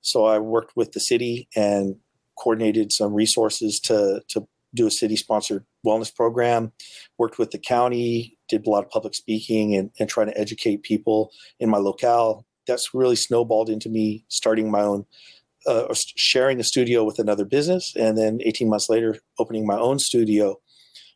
[0.00, 1.96] So I worked with the city and
[2.38, 6.72] coordinated some resources to to do a city sponsored wellness program.
[7.18, 10.82] Worked with the county, did a lot of public speaking and, and trying to educate
[10.82, 12.46] people in my locale.
[12.66, 15.06] That's really snowballed into me starting my own
[15.66, 19.98] uh, sharing a studio with another business, and then 18 months later, opening my own
[19.98, 20.56] studio,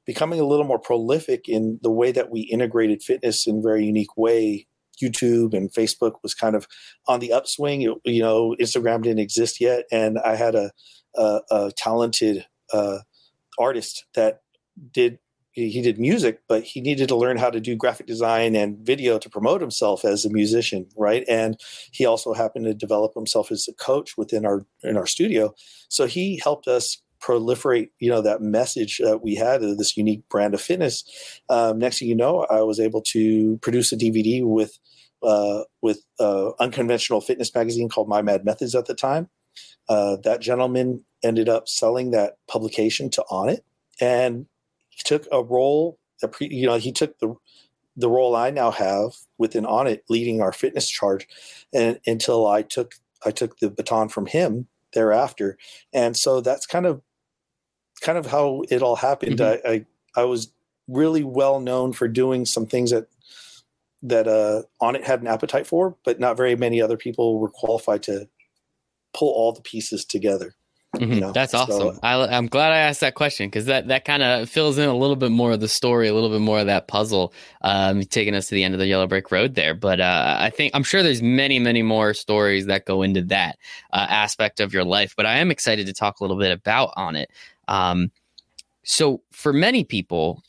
[0.05, 3.87] becoming a little more prolific in the way that we integrated fitness in a very
[3.87, 4.67] unique way
[5.03, 6.67] YouTube and Facebook was kind of
[7.07, 7.83] on the upswing.
[7.83, 10.71] It, you know, Instagram didn't exist yet, and I had a,
[11.17, 12.99] a, a talented uh,
[13.59, 14.41] artist that
[14.93, 15.19] did
[15.55, 19.21] he did music, but he needed to learn how to do graphic design and video
[19.21, 21.25] to promote himself as a musician, right?
[21.29, 21.57] And
[21.93, 25.55] he also happened to develop himself as a coach within our in our studio.
[25.89, 30.29] So he helped us proliferate, you know, that message that we had of this unique
[30.29, 31.05] brand of fitness.
[31.49, 34.79] Um, next thing you know, I was able to produce a DVD with
[35.23, 39.31] uh, with uh, unconventional fitness magazine called My Mad Methods at the time.
[39.89, 43.61] Uh, that gentleman ended up selling that publication to Onnit,
[44.01, 44.47] and
[44.91, 45.99] he took a role.
[46.23, 47.35] A pre, you know, he took the
[47.97, 51.27] the role I now have within Onnit, leading our fitness charge,
[51.73, 55.57] and until I took I took the baton from him thereafter,
[55.93, 57.01] and so that's kind of
[58.05, 59.39] kind of how it all happened.
[59.39, 59.67] Mm-hmm.
[59.67, 60.53] I, I, I was
[60.87, 63.09] really well known for doing some things that
[64.03, 68.03] that uh, Onnit had an appetite for, but not very many other people were qualified
[68.03, 68.29] to
[69.15, 70.55] pull all the pieces together.
[70.97, 71.13] Mm-hmm.
[71.13, 71.33] You know?
[71.33, 71.95] That's awesome.
[71.95, 74.89] So, I, am glad I asked that question because that, that kind of fills in
[74.89, 78.03] a little bit more of the story, a little bit more of that puzzle, um,
[78.03, 79.75] taking us to the end of the Yellow Brick Road there.
[79.75, 83.59] But uh, I think I'm sure there's many, many more stories that go into that
[83.93, 85.15] uh, aspect of your life.
[85.17, 87.27] But I am excited to talk a little bit about Onnit.
[87.69, 88.11] Um,
[88.85, 90.43] so for many people,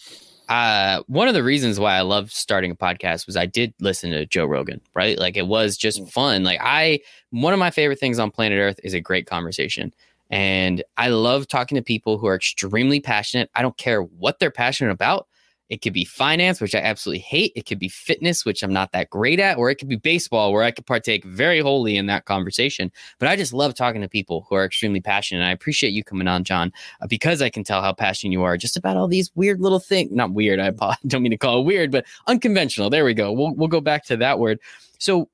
[0.50, 4.12] uh, one of the reasons why I love starting a podcast was I did listen
[4.12, 5.18] to Joe Rogan, right?
[5.18, 6.12] Like it was just mm.
[6.12, 6.44] fun.
[6.44, 7.00] Like I,
[7.32, 9.94] one of my favorite things on planet Earth is a great conversation.
[10.30, 13.50] And I love talking to people who are extremely passionate.
[13.56, 15.28] I don't care what they're passionate about.
[15.70, 17.52] It could be finance, which I absolutely hate.
[17.56, 20.54] It could be fitness, which I'm not that great at, or it could be baseball,
[20.54, 22.92] where I could partake very wholly in that conversation.
[23.20, 25.42] But I just love talking to people who are extremely passionate.
[25.42, 28.44] And I appreciate you coming on, John, uh, because I can tell how passionate you
[28.44, 30.12] are just about all these weird little things.
[30.12, 30.60] Not weird.
[30.60, 30.72] I
[31.08, 32.90] don't mean to call it weird, but unconventional.
[32.90, 33.32] There we go.
[33.32, 34.60] We'll, we'll go back to that word.
[35.00, 35.30] So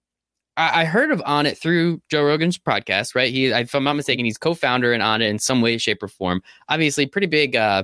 [0.58, 3.32] I, heard of Onnit through Joe Rogan's podcast, right?
[3.32, 6.42] He, if I'm not mistaken, he's co-founder in Onnit in some way, shape, or form.
[6.70, 7.84] Obviously, pretty big uh,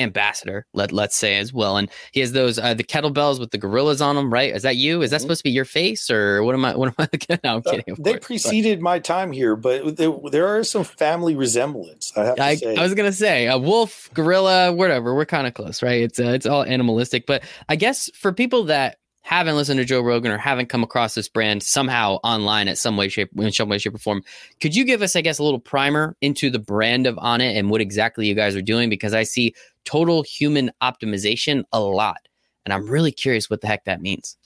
[0.00, 1.76] ambassador, let let's say as well.
[1.76, 4.54] And he has those uh, the kettlebells with the gorillas on them, right?
[4.54, 5.02] Is that you?
[5.02, 5.22] Is that mm-hmm.
[5.22, 6.76] supposed to be your face, or what am I?
[6.76, 7.08] What am I?
[7.44, 7.92] no, I'm uh, kidding.
[7.92, 8.84] Uh, they course, preceded but.
[8.84, 12.12] my time here, but there, there are some family resemblance.
[12.16, 12.76] I have to I, say.
[12.76, 15.14] I was gonna say a wolf, gorilla, whatever.
[15.14, 16.02] We're kind of close, right?
[16.02, 20.00] It's uh, it's all animalistic, but I guess for people that haven't listened to Joe
[20.00, 23.68] Rogan or haven't come across this brand somehow online at some way, shape, in some
[23.68, 24.22] way, shape, or form,
[24.60, 27.70] could you give us, I guess, a little primer into the brand of Onnit and
[27.70, 28.88] what exactly you guys are doing?
[28.88, 29.54] Because I see
[29.84, 32.28] total human optimization a lot,
[32.64, 34.36] and I'm really curious what the heck that means.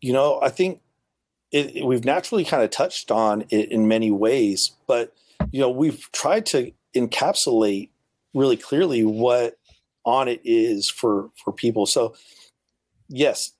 [0.00, 0.80] You know, I think
[1.50, 5.14] it, it, we've naturally kind of touched Onnit in many ways, but
[5.50, 7.88] you know, we've tried to encapsulate
[8.34, 9.56] really clearly what
[10.04, 11.86] on it is for for people.
[11.86, 12.14] So,
[13.14, 13.52] yes,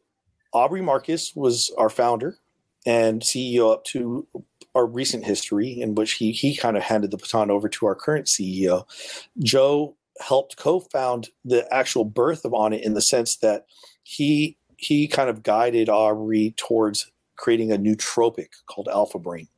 [0.53, 2.37] Aubrey Marcus was our founder
[2.85, 4.27] and CEO up to
[4.75, 7.95] our recent history, in which he he kind of handed the baton over to our
[7.95, 8.85] current CEO.
[9.43, 13.67] Joe helped co-found the actual birth of Onnit in the sense that
[14.03, 19.49] he he kind of guided Aubrey towards creating a nootropic called Alpha Brain.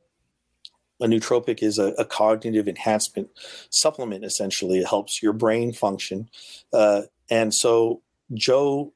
[0.99, 3.29] A nootropic is a, a cognitive enhancement
[3.69, 4.23] supplement.
[4.23, 6.29] Essentially, it helps your brain function,
[6.73, 8.01] uh, and so
[8.33, 8.93] Joe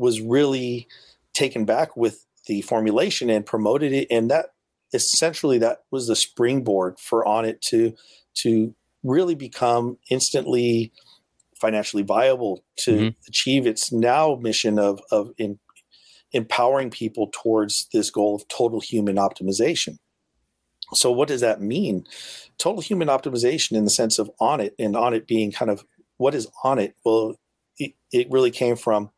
[0.00, 0.88] was really
[1.34, 4.46] taken back with the formulation and promoted it and that
[4.92, 7.94] essentially that was the springboard for Onnit to
[8.34, 10.92] to really become instantly
[11.60, 13.08] financially viable to mm-hmm.
[13.28, 15.58] achieve its now mission of of in,
[16.32, 19.98] empowering people towards this goal of total human optimization.
[20.92, 22.04] So what does that mean?
[22.58, 25.84] Total human optimization in the sense of Onnit and Onnit being kind of
[26.16, 27.36] what is Onnit well
[27.78, 29.10] it, it really came from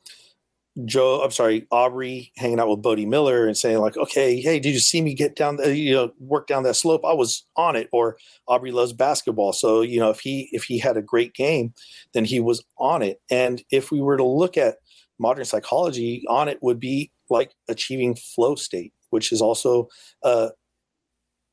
[0.86, 4.72] Joe, I'm sorry, Aubrey hanging out with Bode Miller and saying like, okay, hey, did
[4.72, 7.04] you see me get down the, you know, work down that slope?
[7.04, 7.88] I was on it.
[7.92, 8.16] Or
[8.48, 9.52] Aubrey loves basketball.
[9.52, 11.74] So, you know, if he, if he had a great game,
[12.14, 13.20] then he was on it.
[13.30, 14.76] And if we were to look at
[15.18, 19.88] modern psychology on it would be like achieving flow state, which is also
[20.24, 20.48] uh,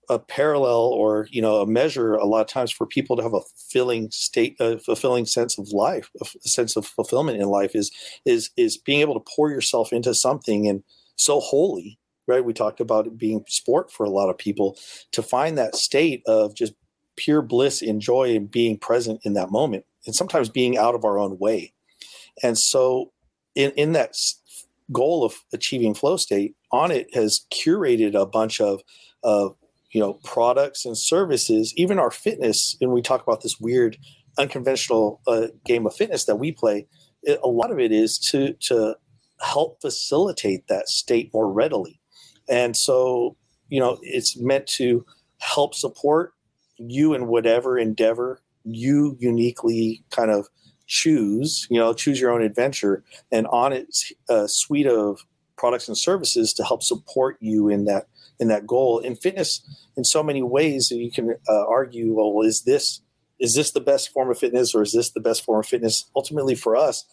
[0.09, 3.33] a parallel or you know a measure a lot of times for people to have
[3.33, 7.91] a fulfilling state a fulfilling sense of life a sense of fulfillment in life is
[8.25, 10.83] is is being able to pour yourself into something and
[11.15, 12.45] so wholly right?
[12.45, 14.77] We talked about it being sport for a lot of people
[15.13, 16.73] to find that state of just
[17.17, 21.03] pure bliss and joy and being present in that moment and sometimes being out of
[21.03, 21.73] our own way.
[22.43, 23.11] And so
[23.55, 24.15] in in that
[24.91, 28.81] goal of achieving flow state Onnit has curated a bunch of
[29.23, 29.55] of
[29.91, 33.97] you know products and services even our fitness and we talk about this weird
[34.37, 36.87] unconventional uh, game of fitness that we play
[37.23, 38.95] it, a lot of it is to to
[39.41, 41.99] help facilitate that state more readily.
[42.47, 43.37] And so
[43.69, 45.05] you know it's meant to
[45.39, 46.33] help support
[46.77, 50.47] you in whatever endeavor you uniquely kind of
[50.87, 55.23] choose you know choose your own adventure and Onnit's a suite of
[55.55, 58.07] products and services to help support you in that
[58.39, 58.99] in that goal.
[58.99, 59.61] In fitness,
[59.97, 63.01] in so many ways, you can uh, argue, well, is this
[63.39, 66.09] is this the best form of fitness, or is this the best form of fitness?
[66.15, 67.05] Ultimately, for us,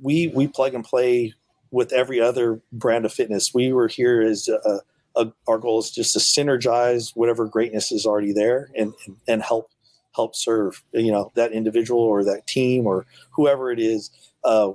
[0.00, 1.34] we we plug and play
[1.70, 3.52] with every other brand of fitness.
[3.52, 4.80] We were here as a,
[5.16, 8.94] a, our goal is just to synergize whatever greatness is already there and,
[9.26, 9.70] and, help
[10.14, 14.10] help serve you know that individual or that team or whoever it is
[14.44, 14.70] uh,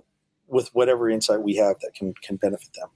[0.48, 2.90] with whatever insight we have that can can benefit them.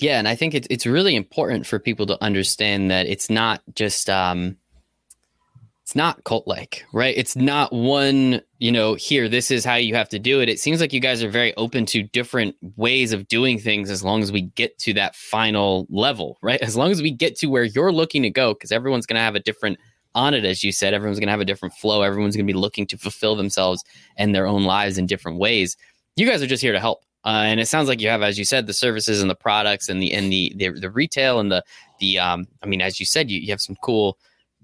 [0.00, 3.62] Yeah, and I think it's it's really important for people to understand that it's not
[3.74, 4.56] just um
[5.82, 7.14] it's not cult like, right?
[7.16, 10.50] It's not one, you know, here this is how you have to do it.
[10.50, 14.04] It seems like you guys are very open to different ways of doing things as
[14.04, 16.60] long as we get to that final level, right?
[16.60, 19.22] As long as we get to where you're looking to go cuz everyone's going to
[19.22, 19.78] have a different
[20.14, 22.52] on it as you said, everyone's going to have a different flow, everyone's going to
[22.52, 23.82] be looking to fulfill themselves
[24.18, 25.74] and their own lives in different ways.
[26.16, 28.38] You guys are just here to help uh, and it sounds like you have, as
[28.38, 31.52] you said, the services and the products and the and the the, the retail and
[31.52, 31.62] the
[32.00, 32.48] the um.
[32.62, 34.16] I mean, as you said, you, you have some cool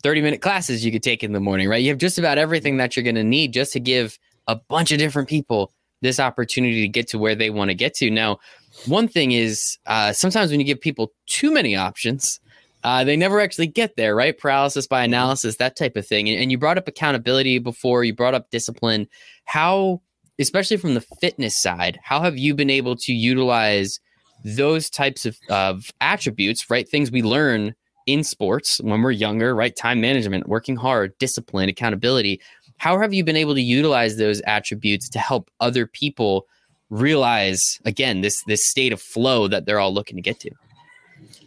[0.02, 1.82] thirty minute classes you could take in the morning, right?
[1.82, 4.92] You have just about everything that you're going to need just to give a bunch
[4.92, 8.10] of different people this opportunity to get to where they want to get to.
[8.10, 8.38] Now,
[8.86, 12.40] one thing is uh, sometimes when you give people too many options,
[12.82, 14.38] uh, they never actually get there, right?
[14.38, 16.28] Paralysis by analysis, that type of thing.
[16.28, 19.08] And, and you brought up accountability before, you brought up discipline.
[19.44, 20.00] How,
[20.38, 24.00] especially from the fitness side, how have you been able to utilize
[24.44, 26.88] those types of, of attributes, right?
[26.88, 27.74] Things we learn
[28.06, 29.74] in sports when we're younger, right?
[29.74, 32.40] Time management, working hard, discipline, accountability.
[32.76, 36.46] How have you been able to utilize those attributes to help other people
[36.90, 40.50] realize again this this state of flow that they're all looking to get to?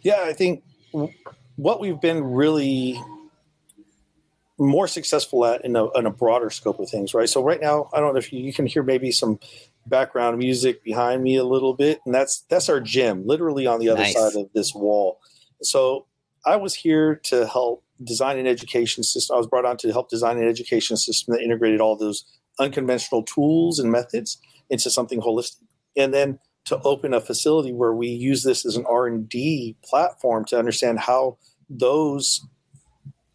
[0.02, 0.64] Yeah, I think
[1.56, 3.00] what we've been really
[4.58, 7.28] more successful at in a, in a, broader scope of things, right?
[7.28, 9.38] So right now, I don't know if you, you, can hear maybe some
[9.86, 13.88] background music behind me a little bit, and that's that's our gym, literally on the
[13.88, 14.14] other nice.
[14.14, 15.20] side of this wall.
[15.62, 16.06] So
[16.44, 19.34] I was here to help design an education system.
[19.34, 22.24] I was brought on to help design an education system that integrated all those
[22.58, 24.38] unconventional tools and methods
[24.70, 25.62] into something holistic,
[25.96, 30.58] and then to open a facility where we use this as an r&d platform to
[30.58, 31.38] understand how
[31.70, 32.46] those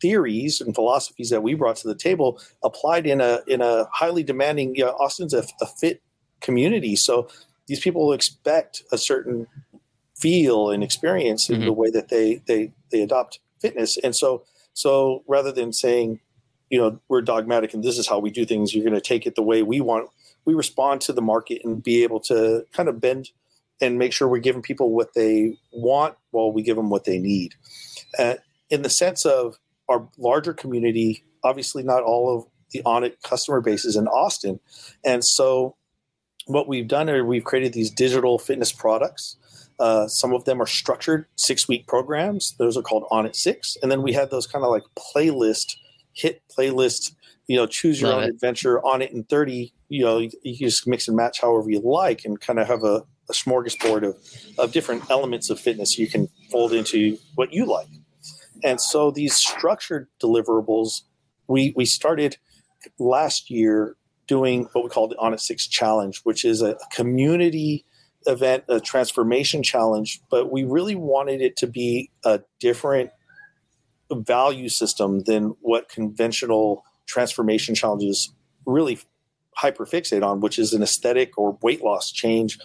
[0.04, 4.22] theories and philosophies that we brought to the table applied in a in a highly
[4.22, 6.02] demanding you know, austin's a, a fit
[6.42, 7.30] community so
[7.68, 9.48] these people expect a certain
[10.18, 11.68] feel and experience in mm-hmm.
[11.68, 14.44] the way that they they they adopt fitness and so
[14.74, 16.20] so rather than saying
[16.70, 19.26] you know we're dogmatic and this is how we do things you're going to take
[19.26, 20.10] it the way we want
[20.44, 23.30] we respond to the market and be able to kind of bend
[23.82, 27.20] and make sure we're giving people what they want while we give them what they
[27.20, 27.54] need.
[28.18, 28.36] Uh,
[28.70, 29.60] in the sense of
[29.94, 34.60] our larger community, obviously not all of the Onnit customer base is in Austin.
[35.06, 35.76] And so
[36.48, 39.38] what we've done is we've created these digital fitness products.
[39.80, 42.56] Uh, some of them are structured six week programs.
[42.58, 43.78] Those are called On Onnit Six.
[43.82, 45.76] And then we have those kind of like playlist,
[46.14, 47.14] hit playlist,
[47.48, 48.30] you know, choose your Love own it.
[48.32, 52.26] adventure Onnit in 30 you know you, you just mix and match however you like
[52.26, 54.18] and kind of have a, a smorgasbord of,
[54.58, 57.88] of different elements of fitness you can fold into what you like
[58.64, 61.02] and so these structured deliverables
[61.48, 62.38] we we started
[63.00, 63.96] last year
[64.28, 67.86] doing what we call the Onnit Six Challenge, which is a community
[68.26, 70.22] event, a transformation challenge.
[70.30, 73.12] But we really wanted it to be a different
[74.12, 78.32] value system than what conventional transformation challenges
[78.66, 79.00] really
[79.62, 82.58] hyperfixate on, which is an aesthetic or weight loss change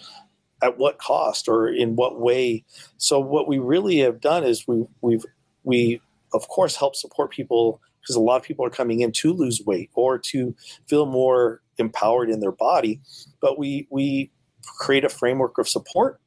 [0.61, 2.63] at what cost or in what way.
[2.97, 5.25] So what we really have done is we we've
[5.63, 6.01] we
[6.33, 9.61] of course help support people because a lot of people are coming in to lose
[9.65, 10.55] weight or to
[10.87, 13.01] feel more empowered in their body,
[13.41, 14.31] but we we
[14.63, 16.19] create a framework of support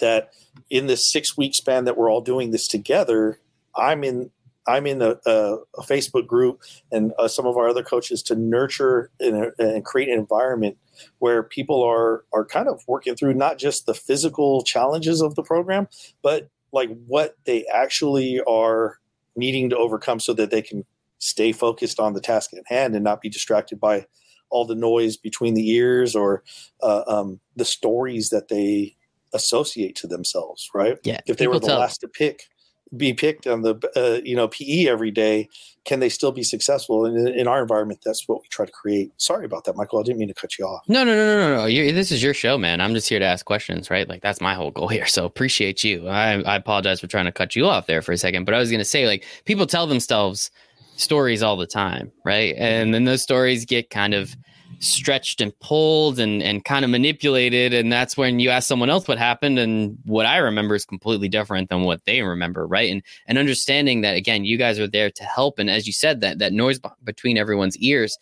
[0.00, 0.32] that
[0.70, 3.40] in this six week span that we're all doing this together,
[3.76, 4.30] I'm in
[4.66, 6.62] I'm in a, a, a Facebook group
[6.92, 10.78] and uh, some of our other coaches to nurture and, and, create an environment
[11.18, 15.42] where people are are kind of working through not just the physical challenges of the
[15.42, 15.88] program,
[16.22, 18.98] but like what they actually are
[19.36, 20.84] needing to overcome so that they can
[21.18, 24.06] stay focused on the task at hand and not be distracted by
[24.50, 26.42] all the noise between the ears or
[26.82, 28.96] uh, um, the stories that they
[29.32, 30.68] associate to themselves.
[30.74, 30.98] Right?
[31.04, 31.20] Yeah.
[31.26, 32.48] If they were the tell- last to pick
[32.96, 35.48] be picked on the uh, you know PE every day,
[35.84, 37.04] can they still be successful?
[37.06, 39.12] And in, in, our environment, that's what we try to create.
[39.16, 39.98] Sorry about that, Michael.
[39.98, 40.82] I didn't mean to cut you off.
[40.88, 41.66] No, no, no, no, no.
[41.66, 42.80] You're, this is your show, man.
[42.80, 44.08] I'm just here to ask questions, right?
[44.08, 45.06] Like that's my whole goal here.
[45.06, 46.08] So appreciate you.
[46.08, 48.58] I, I apologize for trying to cut you off there for a second, but I
[48.58, 50.50] was going to say like people tell themselves
[50.96, 52.54] stories all the time, right?
[52.56, 54.36] And then those stories get kind of
[54.82, 57.72] stretched and pulled and, and kind of manipulated.
[57.72, 59.58] And that's when you ask someone else what happened.
[59.58, 62.66] And what I remember is completely different than what they remember.
[62.66, 62.90] Right.
[62.90, 65.58] And, and understanding that, again, you guys are there to help.
[65.58, 68.18] And as you said, that, that noise b- between everyone's ears,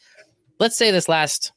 [0.59, 1.53] let's say this last,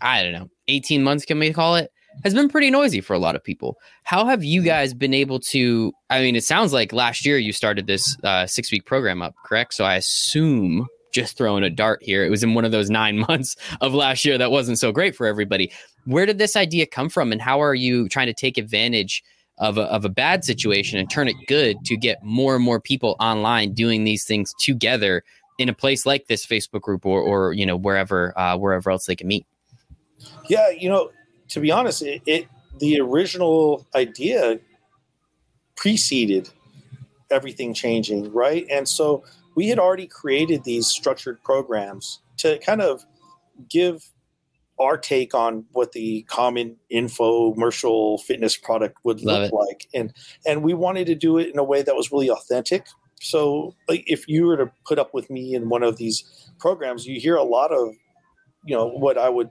[0.00, 1.90] I don't know, 18 months, can we call it?
[2.24, 3.76] Has been pretty noisy for a lot of people.
[4.02, 5.92] How have you guys been able to?
[6.08, 9.34] I mean, it sounds like last year you started this uh, six week program up,
[9.44, 9.74] correct?
[9.74, 10.86] So I assume
[11.16, 12.24] just throwing a dart here.
[12.24, 15.16] It was in one of those nine months of last year that wasn't so great
[15.16, 15.72] for everybody.
[16.04, 19.24] Where did this idea come from, and how are you trying to take advantage
[19.58, 22.78] of a, of a bad situation and turn it good to get more and more
[22.78, 25.24] people online doing these things together
[25.58, 29.06] in a place like this Facebook group or, or you know wherever uh, wherever else
[29.06, 29.46] they can meet?
[30.48, 31.10] Yeah, you know,
[31.48, 32.48] to be honest, it, it
[32.78, 34.60] the original idea
[35.76, 36.50] preceded
[37.30, 38.66] everything changing, right?
[38.70, 39.24] And so
[39.56, 43.04] we had already created these structured programs to kind of
[43.68, 44.04] give
[44.78, 49.54] our take on what the common infomercial fitness product would Love look it.
[49.54, 49.88] like.
[49.94, 50.12] And
[50.46, 52.86] and we wanted to do it in a way that was really authentic.
[53.20, 57.06] So like if you were to put up with me in one of these programs
[57.06, 57.94] you hear a lot of
[58.64, 59.50] you know what i would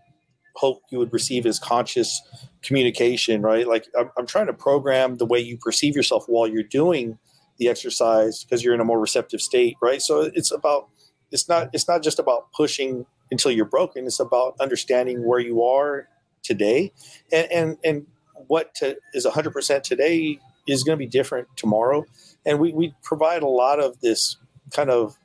[0.55, 2.21] hope you would receive as conscious
[2.61, 3.67] communication right?
[3.67, 7.17] Like i'm, I'm trying to program the way you perceive yourself while you're doing
[7.57, 10.01] the exercise because you're in a more receptive state, right?
[10.01, 10.89] So it's about
[11.31, 14.05] it's not it's not just about pushing until you're broken.
[14.05, 16.07] It's about understanding where you are
[16.43, 16.91] today,
[17.31, 18.07] and and and
[18.47, 22.05] what to, is 100% today is going to be different tomorrow.
[22.45, 24.37] And we we provide a lot of this
[24.71, 25.17] kind of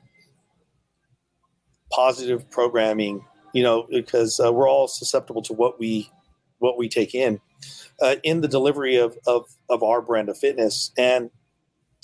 [1.91, 6.09] positive programming, you know, because uh, we're all susceptible to what we
[6.59, 7.39] what we take in
[8.01, 11.29] uh, in the delivery of, of of our brand of fitness and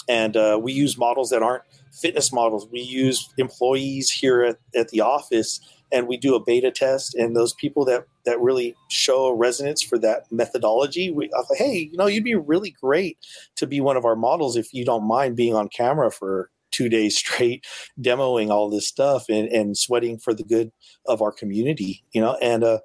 [0.08, 2.68] and uh, we use models that aren't fitness models.
[2.72, 5.60] We use employees here at, at the office,
[5.92, 7.16] and we do a beta test.
[7.16, 11.58] And those people that that really show a resonance for that methodology, we I thought,
[11.58, 13.18] hey, you know, you'd be really great
[13.56, 16.90] to be one of our models if you don't mind being on camera for two
[16.90, 17.66] days straight
[18.00, 20.72] demoing all this stuff and, and sweating for the good
[21.06, 22.80] of our community you know and uh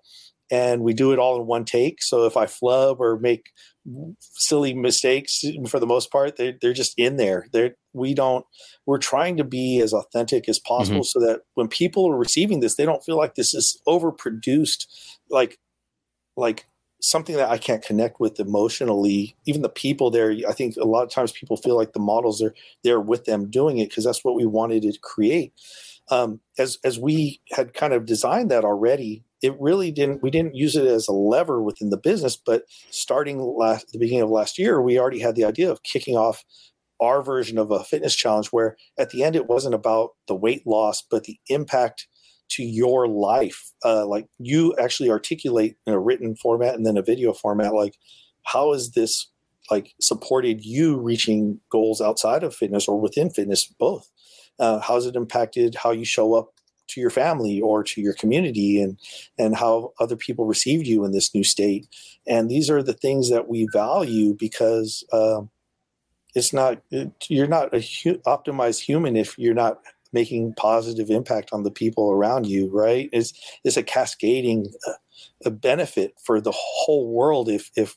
[0.52, 3.50] and we do it all in one take so if i flub or make
[4.20, 8.46] silly mistakes for the most part they're, they're just in there they're we don't
[8.86, 11.20] we're trying to be as authentic as possible mm-hmm.
[11.20, 14.86] so that when people are receiving this they don't feel like this is overproduced
[15.30, 15.58] like
[16.36, 16.66] like
[17.02, 19.34] something that I can't connect with emotionally.
[19.44, 22.40] Even the people there, I think a lot of times people feel like the models
[22.40, 25.52] are there with them doing it because that's what we wanted to create.
[26.10, 30.22] Um, as as we had kind of designed that already, it really didn't.
[30.22, 34.22] We didn't use it as a lever within the business, but starting last the beginning
[34.22, 36.44] of last year, we already had the idea of kicking off
[37.02, 40.64] our version of a fitness challenge where at the end it wasn't about the weight
[40.66, 42.06] loss but the impact
[42.48, 47.02] to your life uh, like you actually articulate in a written format and then a
[47.02, 47.96] video format like
[48.44, 49.28] how is this
[49.70, 54.08] like supported you reaching goals outside of fitness or within fitness both
[54.60, 56.52] uh, how has it impacted how you show up
[56.92, 58.98] to your family or to your community and
[59.38, 61.86] and how other people received you in this new state.
[62.26, 65.50] And these are the things that we value because um,
[66.34, 66.80] it's not
[67.28, 69.80] you're not a hu- optimized human if you're not
[70.12, 73.08] making positive impact on the people around you right?
[73.12, 73.32] Is
[73.64, 74.92] is a cascading uh,
[75.44, 77.96] a benefit for the whole world if if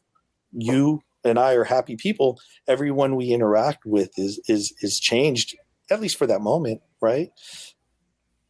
[0.52, 5.56] you and I are happy people everyone we interact with is is is changed
[5.90, 7.32] at least for that moment right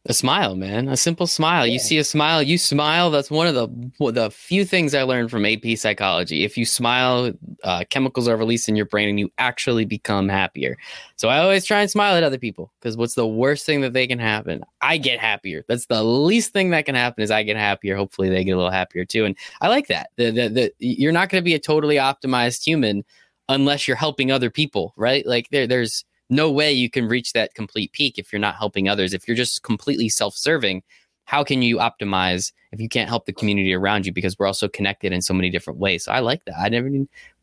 [0.08, 0.88] a smile, man.
[0.88, 1.66] A simple smile.
[1.66, 1.74] Yeah.
[1.74, 3.10] You see a smile, you smile.
[3.10, 6.44] That's one of the the few things I learned from AP psychology.
[6.44, 7.32] If you smile,
[7.64, 10.78] uh, chemicals are released in your brain, and you actually become happier.
[11.16, 13.92] So I always try and smile at other people because what's the worst thing that
[13.94, 14.62] they can happen?
[14.80, 15.64] I get happier.
[15.68, 17.96] That's the least thing that can happen is I get happier.
[17.96, 19.24] Hopefully, they get a little happier too.
[19.24, 20.10] And I like that.
[20.16, 23.04] The the, the you're not going to be a totally optimized human
[23.48, 25.26] unless you're helping other people, right?
[25.26, 28.88] Like there there's no way you can reach that complete peak if you're not helping
[28.88, 29.14] others.
[29.14, 30.82] If you're just completely self serving,
[31.24, 34.12] how can you optimize if you can't help the community around you?
[34.12, 36.04] Because we're also connected in so many different ways.
[36.04, 36.56] So I like that.
[36.58, 36.88] I never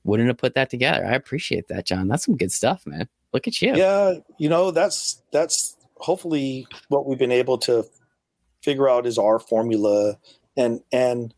[0.04, 1.06] wouldn't have put that together.
[1.06, 2.08] I appreciate that, John.
[2.08, 3.08] That's some good stuff, man.
[3.34, 3.76] Look at you.
[3.76, 7.86] Yeah, you know that's that's hopefully what we've been able to
[8.62, 10.18] figure out is our formula,
[10.56, 11.34] and and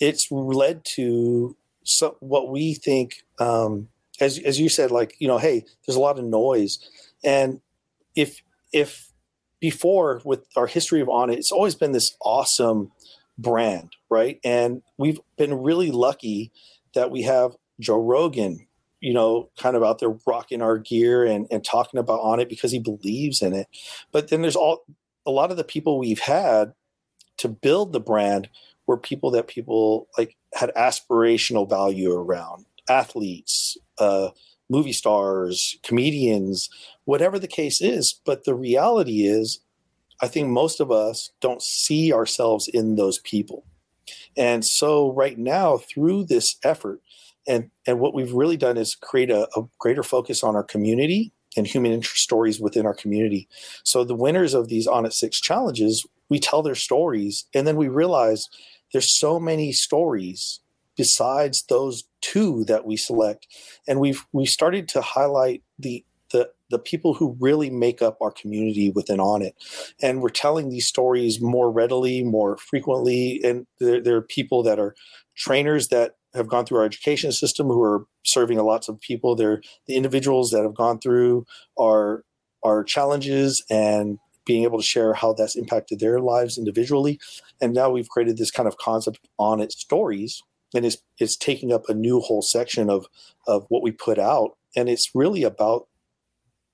[0.00, 3.88] it's led to so what we think um,
[4.20, 6.78] as as you said, like you know, hey, there's a lot of noise,
[7.22, 7.60] and
[8.14, 8.42] if
[8.72, 9.10] if
[9.60, 12.92] before with our history of Onnit, it's always been this awesome
[13.38, 14.38] brand, right?
[14.44, 16.52] And we've been really lucky
[16.94, 18.66] that we have Joe Rogan,
[19.00, 22.72] you know, kind of out there rocking our gear and, and talking about Onnit because
[22.72, 23.66] he believes in it.
[24.12, 24.84] But then there's all
[25.26, 26.74] a lot of the people we've had
[27.38, 28.48] to build the brand
[28.86, 34.30] were people that people like had aspirational value around athletes, uh,
[34.68, 36.68] movie stars, comedians,
[37.04, 38.20] whatever the case is.
[38.24, 39.60] But the reality is,
[40.22, 43.64] I think most of us don't see ourselves in those people.
[44.36, 47.00] And so, right now, through this effort,
[47.46, 51.32] and, and what we've really done is create a, a greater focus on our community
[51.56, 53.48] and human interest stories within our community.
[53.82, 57.88] So, the winners of these Onnit Six challenges, we tell their stories, and then we
[57.88, 58.48] realize
[58.92, 60.60] there's so many stories
[60.96, 63.46] besides those two that we select
[63.86, 68.30] and we've we started to highlight the the the people who really make up our
[68.30, 69.52] community within Onnit
[70.02, 74.78] and we're telling these stories more readily more frequently and there, there are people that
[74.78, 74.94] are
[75.36, 79.34] trainers that have gone through our education system who are serving lots of people.
[79.34, 81.46] They're the individuals that have gone through
[81.78, 82.24] our
[82.62, 87.18] our challenges and being able to share how that's impacted their lives individually.
[87.60, 90.42] And now we've created this kind of concept Onnit stories
[90.74, 93.06] and it's it's taking up a new whole section of
[93.46, 94.56] of what we put out.
[94.76, 95.86] And it's really about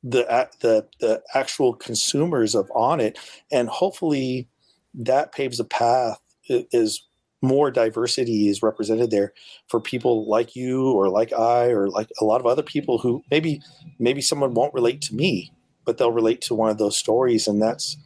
[0.03, 0.24] the
[0.61, 3.16] the the actual consumers of Onnit.
[3.53, 4.48] And hopefully
[4.94, 7.05] that paves a path is
[7.42, 9.32] more diversity is represented there
[9.68, 13.22] for people like you or like I or like a lot of other people who
[13.30, 13.62] maybe
[13.98, 15.53] maybe someone won't relate to me,
[15.84, 17.96] but they'll relate to one of those stories, and that's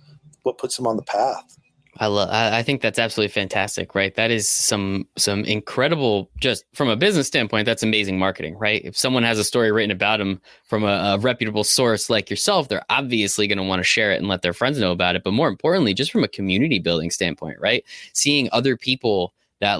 [0.42, 1.58] what puts them on the path.
[1.98, 2.28] I love.
[2.30, 4.14] I think that's absolutely fantastic, right?
[4.16, 6.28] That is some some incredible.
[6.40, 8.82] Just from a business standpoint, that's amazing marketing, right?
[8.84, 12.68] If someone has a story written about them from a, a reputable source like yourself,
[12.68, 15.22] they're obviously going to want to share it and let their friends know about it.
[15.22, 17.84] But more importantly, just from a community building standpoint, right?
[18.12, 19.78] Seeing other people that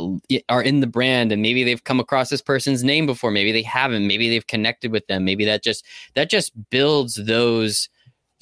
[0.48, 3.62] are in the brand and maybe they've come across this person's name before, maybe they
[3.62, 5.84] haven't, maybe they've connected with them, maybe that just
[6.14, 7.88] that just builds those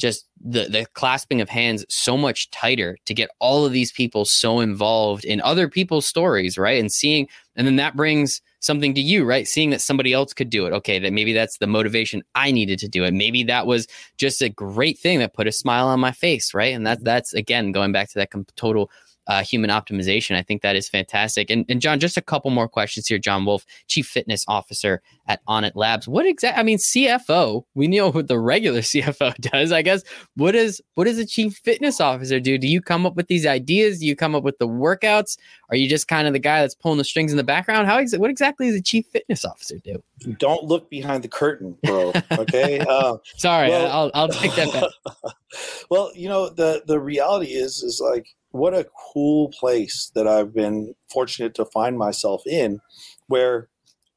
[0.02, 4.24] just the the clasping of hands so much tighter to get all of these people
[4.24, 6.80] so involved in other people's stories, right?
[6.80, 9.46] And seeing, and then that brings something to you, right?
[9.46, 10.72] Seeing that somebody else could do it.
[10.72, 13.14] Okay, that maybe that's the motivation I needed to do it.
[13.14, 13.86] Maybe that was
[14.18, 16.74] just a great thing that put a smile on my face, right?
[16.74, 18.90] And that that's again going back to that total
[19.26, 20.36] uh, human optimization.
[20.36, 21.50] I think that is fantastic.
[21.50, 23.18] And, and John, just a couple more questions here.
[23.18, 26.08] John Wolf, Chief Fitness Officer at Onnit Labs.
[26.08, 26.60] What exactly?
[26.60, 27.64] I mean, CFO.
[27.74, 29.72] We know what the regular CFO does.
[29.72, 30.02] I guess.
[30.34, 32.58] What is what does a Chief Fitness Officer do?
[32.58, 34.00] Do you come up with these ideas?
[34.00, 35.38] Do you come up with the workouts?
[35.70, 37.86] Are you just kind of the guy that's pulling the strings in the background?
[37.86, 40.02] How ex- what exactly does a Chief Fitness Officer do?
[40.38, 42.12] Don't look behind the curtain, bro.
[42.32, 42.80] Okay.
[42.92, 45.24] Uh, Sorry, well, I'll I'll take that back.
[45.90, 50.54] well, you know the the reality is is like what a cool place that I've
[50.54, 52.80] been fortunate to find myself in,
[53.26, 53.68] where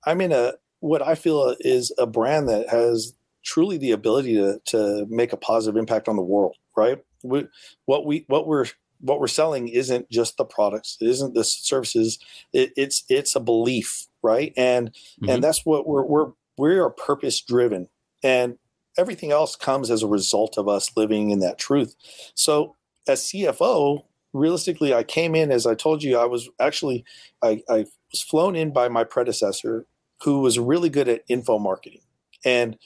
[0.05, 3.13] I'm in a what I feel is a brand that has
[3.43, 6.55] truly the ability to to make a positive impact on the world.
[6.77, 7.03] Right?
[7.23, 7.47] We,
[7.85, 8.65] what we what we're
[8.99, 12.19] what we're selling isn't just the products, it isn't the services.
[12.53, 14.53] It, it's it's a belief, right?
[14.57, 15.29] And mm-hmm.
[15.29, 17.87] and that's what we're we're we are purpose driven,
[18.21, 18.57] and
[18.97, 21.95] everything else comes as a result of us living in that truth.
[22.33, 22.75] So
[23.07, 24.03] as CFO,
[24.35, 26.17] realistically, I came in as I told you.
[26.17, 27.05] I was actually
[27.41, 29.85] I, I was flown in by my predecessor,
[30.23, 32.01] who was really good at info marketing,
[32.43, 32.77] and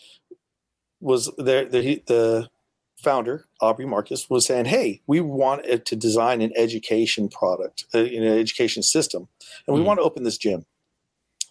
[1.01, 2.49] was there the, the
[2.97, 8.23] founder Aubrey Marcus was saying, "Hey, we want to design an education product, uh, an
[8.23, 9.27] education system,
[9.67, 9.85] and we mm.
[9.85, 10.65] want to open this gym."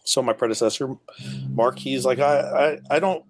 [0.05, 0.95] So my predecessor,
[1.51, 3.25] Mark, he's like, I, I, I don't.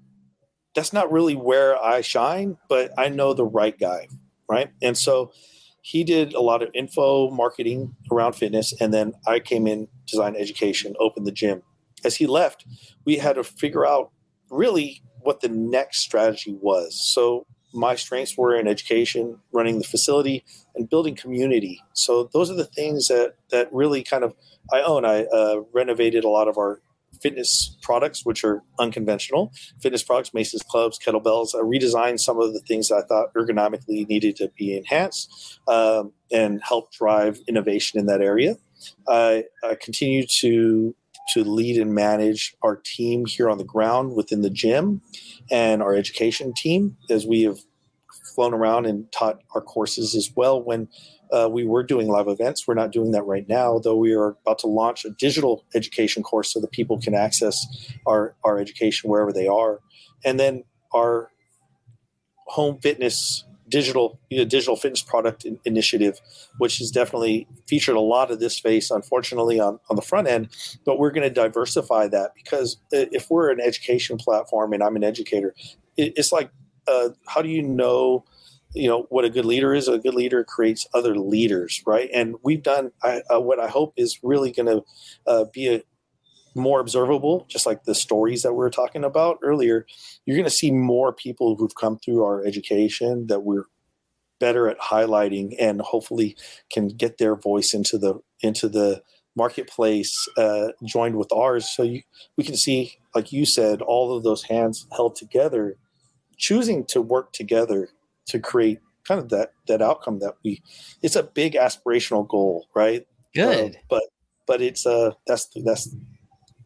[0.74, 4.06] That's not really where I shine, but I know the right guy,
[4.48, 4.70] right?
[4.80, 5.32] And so
[5.88, 10.36] he did a lot of info marketing around fitness, and then I came in, design
[10.36, 11.62] education, opened the gym.
[12.04, 12.66] As he left,
[13.06, 14.10] we had to figure out
[14.50, 17.00] really what the next strategy was.
[17.14, 21.80] So my strengths were in education, running the facility, and building community.
[21.94, 24.34] So those are the things that that really kind of
[24.70, 25.06] I own.
[25.06, 26.82] I uh, renovated a lot of our
[27.22, 31.54] fitness products, which are unconventional fitness products, Mason's clubs, kettlebells.
[31.54, 36.60] I redesigned some of the things I thought ergonomically needed to be enhanced um, and
[36.62, 38.56] help drive innovation in that area.
[39.08, 40.94] I, I continue to
[41.34, 45.02] to lead and manage our team here on the ground within the gym
[45.50, 47.58] and our education team as we have
[48.34, 50.88] flown around and taught our courses as well when
[51.32, 52.66] uh, we were doing live events.
[52.66, 56.22] We're not doing that right now, though we are about to launch a digital education
[56.22, 57.58] course so that people can access
[58.06, 59.80] our, our education wherever they are.
[60.24, 60.64] And then
[60.94, 61.30] our
[62.46, 66.20] home fitness digital you know, digital fitness product in, initiative,
[66.56, 70.48] which has definitely featured a lot of this space, unfortunately, on, on the front end.
[70.86, 75.04] But we're going to diversify that because if we're an education platform and I'm an
[75.04, 75.54] educator,
[75.98, 76.50] it, it's like,
[76.86, 78.24] uh, how do you know–
[78.74, 82.10] you know what a good leader is a good leader creates other leaders right?
[82.12, 84.82] And we've done I, uh, what i hope is really going to
[85.26, 85.82] uh, be a
[86.54, 89.86] more observable just like the stories that we were talking about earlier
[90.24, 93.64] you're going to see more people who've come through our education that we're
[94.38, 96.36] better at highlighting and hopefully
[96.70, 99.02] can get their voice into the into the
[99.36, 101.68] marketplace uh, joined with ours.
[101.74, 102.02] So you,
[102.36, 105.76] we can see like you said all of those hands held together
[106.36, 107.88] choosing to work together
[108.28, 110.62] to create kind of that that outcome that we
[111.02, 113.06] it's a big aspirational goal right?
[113.34, 113.76] Good.
[113.76, 114.02] Uh, but
[114.46, 115.94] but it's uh that's that's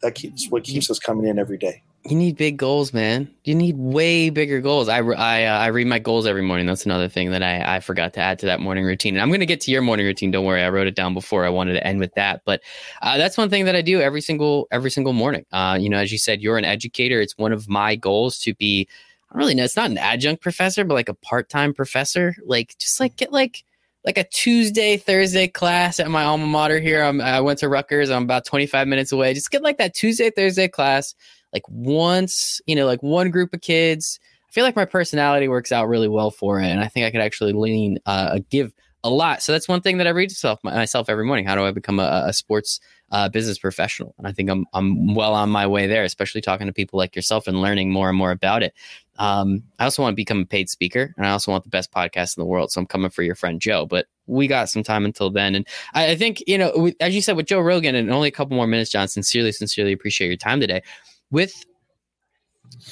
[0.02, 1.82] that keeps what keeps us coming in every day.
[2.04, 3.32] You need big goals man.
[3.44, 4.88] You need way bigger goals.
[4.88, 6.66] I i, uh, I read my goals every morning.
[6.66, 9.14] That's another thing that i i forgot to add to that morning routine.
[9.14, 10.32] And i'm going to get to your morning routine.
[10.32, 10.62] Don't worry.
[10.62, 12.42] I wrote it down before i wanted to end with that.
[12.44, 12.60] But
[13.02, 15.46] uh, that's one thing that i do every single every single morning.
[15.52, 17.20] Uh, you know as you said you're an educator.
[17.20, 18.88] It's one of my goals to be
[19.32, 19.64] I don't really know.
[19.64, 22.36] It's not an adjunct professor, but like a part time professor.
[22.44, 23.64] Like just like get like
[24.04, 27.02] like a Tuesday Thursday class at my alma mater here.
[27.02, 28.10] I'm, I went to Rutgers.
[28.10, 29.32] I'm about 25 minutes away.
[29.32, 31.14] Just get like that Tuesday Thursday class
[31.54, 32.60] like once.
[32.66, 34.20] You know, like one group of kids.
[34.50, 37.10] I feel like my personality works out really well for it, and I think I
[37.10, 38.74] could actually lean uh, give
[39.04, 39.42] a lot.
[39.42, 41.44] So that's one thing that I read myself myself every morning.
[41.44, 42.80] How do I become a, a sports
[43.10, 44.14] uh, business professional?
[44.18, 47.16] And I think I'm I'm well on my way there, especially talking to people like
[47.16, 48.74] yourself and learning more and more about it.
[49.18, 51.92] Um, I also want to become a paid speaker, and I also want the best
[51.92, 52.70] podcast in the world.
[52.70, 55.54] So I'm coming for your friend Joe, but we got some time until then.
[55.54, 58.28] And I, I think you know, we, as you said with Joe Rogan, and only
[58.28, 59.08] a couple more minutes, John.
[59.08, 60.82] Sincerely, sincerely appreciate your time today.
[61.30, 61.64] With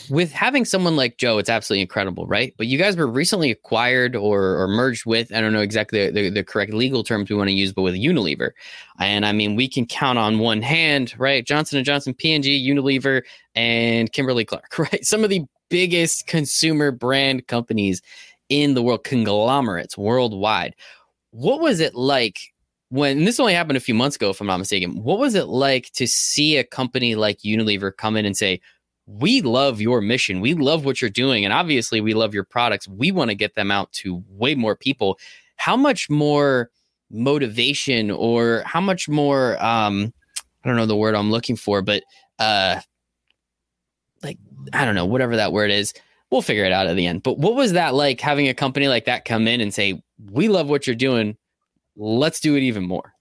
[0.08, 2.54] with having someone like Joe, it's absolutely incredible, right?
[2.56, 6.12] But you guys were recently acquired or, or merged with, I don't know exactly the,
[6.12, 8.50] the, the, correct legal terms we want to use, but with Unilever.
[8.98, 11.44] And I mean, we can count on one hand, right?
[11.44, 13.22] Johnson & Johnson, P&G, Unilever,
[13.54, 15.04] and Kimberly Clark, right?
[15.04, 18.02] Some of the biggest consumer brand companies
[18.48, 20.74] in the world, conglomerates worldwide.
[21.30, 22.40] What was it like
[22.90, 25.02] when this only happened a few months ago, if I'm not mistaken?
[25.02, 28.60] What was it like to see a company like Unilever come in and say,
[29.18, 30.40] we love your mission.
[30.40, 31.44] We love what you're doing.
[31.44, 32.86] And obviously, we love your products.
[32.86, 35.18] We want to get them out to way more people.
[35.56, 36.70] How much more
[37.10, 40.12] motivation or how much more, um,
[40.64, 42.04] I don't know the word I'm looking for, but
[42.38, 42.80] uh,
[44.22, 44.38] like,
[44.72, 45.92] I don't know, whatever that word is.
[46.30, 47.24] We'll figure it out at the end.
[47.24, 50.00] But what was that like having a company like that come in and say,
[50.30, 51.36] we love what you're doing.
[51.96, 53.14] Let's do it even more?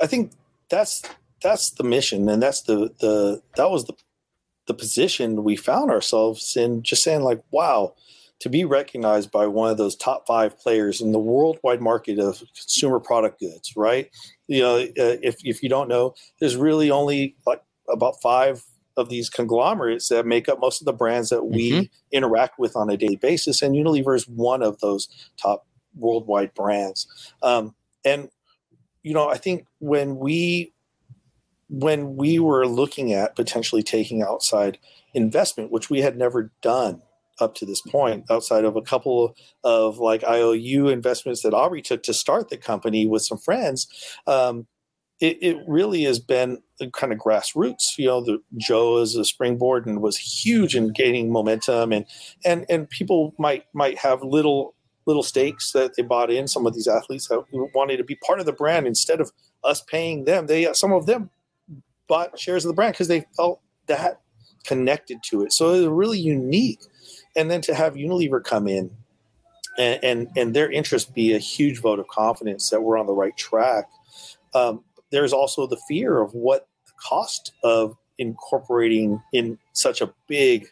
[0.00, 0.32] I think
[0.70, 1.02] that's
[1.42, 3.92] that's the mission and that's the the that was the
[4.66, 7.94] the position we found ourselves in just saying like wow
[8.38, 12.42] to be recognized by one of those top five players in the worldwide market of
[12.58, 14.10] consumer product goods right
[14.46, 18.62] you know uh, if, if you don't know there's really only like about five
[18.96, 21.82] of these conglomerates that make up most of the brands that we mm-hmm.
[22.12, 27.06] interact with on a daily basis and unilever is one of those top worldwide brands
[27.42, 28.28] um, and
[29.02, 30.72] you know i think when we
[31.68, 34.78] when we were looking at potentially taking outside
[35.14, 37.02] investment, which we had never done
[37.40, 42.02] up to this point, outside of a couple of like IOU investments that Aubrey took
[42.04, 43.88] to start the company with some friends,
[44.26, 44.66] um,
[45.20, 46.58] it, it, really has been
[46.92, 47.96] kind of grassroots.
[47.96, 52.04] You know, the Joe as a springboard and was huge in gaining momentum, and
[52.44, 54.74] and and people might might have little
[55.06, 56.46] little stakes that they bought in.
[56.48, 57.44] Some of these athletes that
[57.74, 59.32] wanted to be part of the brand instead of
[59.64, 60.48] us paying them.
[60.48, 61.30] They some of them
[62.08, 64.20] bought shares of the brand because they felt that
[64.64, 65.52] connected to it.
[65.52, 66.80] So it was really unique.
[67.36, 68.90] And then to have Unilever come in
[69.78, 73.12] and, and, and their interest be a huge vote of confidence that we're on the
[73.12, 73.88] right track.
[74.54, 80.68] Um, there's also the fear of what the cost of incorporating in such a big,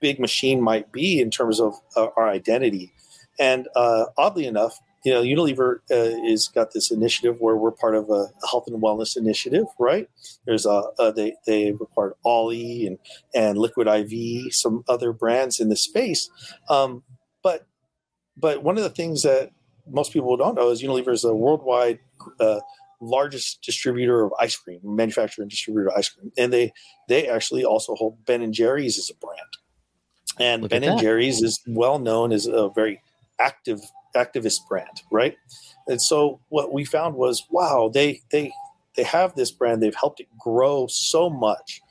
[0.00, 2.92] big machine might be in terms of uh, our identity.
[3.38, 7.94] And uh, oddly enough, you know, Unilever uh, is got this initiative where we're part
[7.94, 10.08] of a, health and wellness initiative, right?
[10.46, 12.98] There's a, a they they required OLLY and
[13.34, 16.30] and Liquid IV, some other brands in the space,
[16.70, 17.02] um,
[17.42, 17.66] but
[18.36, 19.50] but one of the things that
[19.86, 21.98] most people don't know is Unilever is a worldwide
[22.40, 22.60] uh,
[23.00, 26.72] largest distributor of ice cream, manufacturer and distributor of ice cream, and they
[27.08, 29.40] they actually also hold Ben and Jerry's as a brand,
[30.40, 33.02] and Look Ben and Jerry's is well known as a very
[33.38, 33.80] active
[34.14, 35.36] activist brand, right?
[35.86, 38.52] And so what we found was, wow, they they
[38.96, 39.82] they have this brand.
[39.82, 41.82] They've helped it grow so much,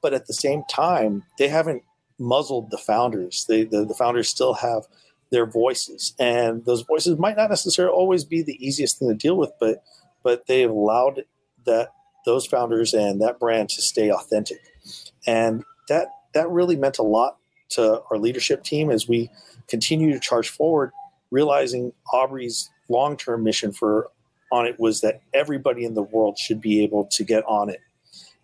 [0.00, 1.82] but at the same time, they haven't
[2.18, 3.44] muzzled the founders.
[3.48, 4.82] They the, the founders still have
[5.30, 9.36] their voices, and those voices might not necessarily always be the easiest thing to deal
[9.36, 9.82] with, but
[10.22, 11.24] but they've allowed
[11.66, 11.88] that
[12.24, 14.60] those founders and that brand to stay authentic,
[15.26, 17.38] and that that really meant a lot
[17.70, 19.30] to our leadership team as we
[19.68, 20.92] continue to charge forward
[21.32, 24.08] realizing Aubrey's long term mission for
[24.52, 27.80] Onnit was that everybody in the world should be able to get on it.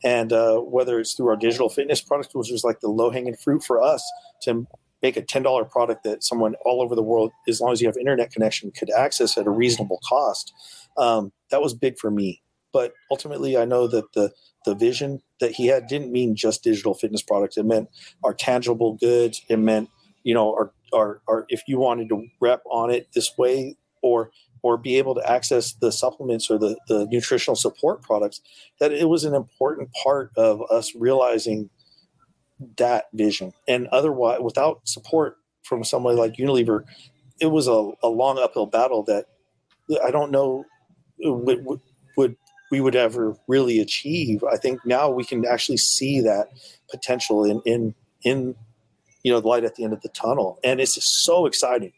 [0.03, 3.37] And uh, whether it's through our digital fitness product, which was like the low hanging
[3.37, 4.03] fruit for us
[4.43, 4.67] to
[5.03, 7.97] make a $10 product that someone all over the world, as long as you have
[7.97, 10.53] internet connection, could access at a reasonable cost,
[10.97, 12.43] um, that was big for me.
[12.73, 14.33] But ultimately, I know that the
[14.67, 17.57] the vision that he had didn't mean just digital fitness products.
[17.57, 17.89] It meant
[18.23, 19.41] our tangible goods.
[19.49, 19.89] It meant
[20.23, 24.31] you know our or, or if you wanted to rep Onnit this way or
[24.63, 28.41] or be able to access the supplements or the, the nutritional support products
[28.81, 31.71] that it was an important part of us realizing
[32.77, 33.53] that vision.
[33.69, 36.85] And otherwise without support from somebody like unilever
[37.41, 39.27] it was a, a long uphill battle that
[40.03, 40.65] i don't know
[41.21, 41.65] would,
[42.17, 42.37] would
[42.71, 44.45] we would ever really achieve.
[44.45, 46.49] I think now we can actually see that
[46.91, 48.55] potential in in in
[49.23, 50.59] you know the light at the end of the tunnel.
[50.65, 51.93] And it's just so exciting.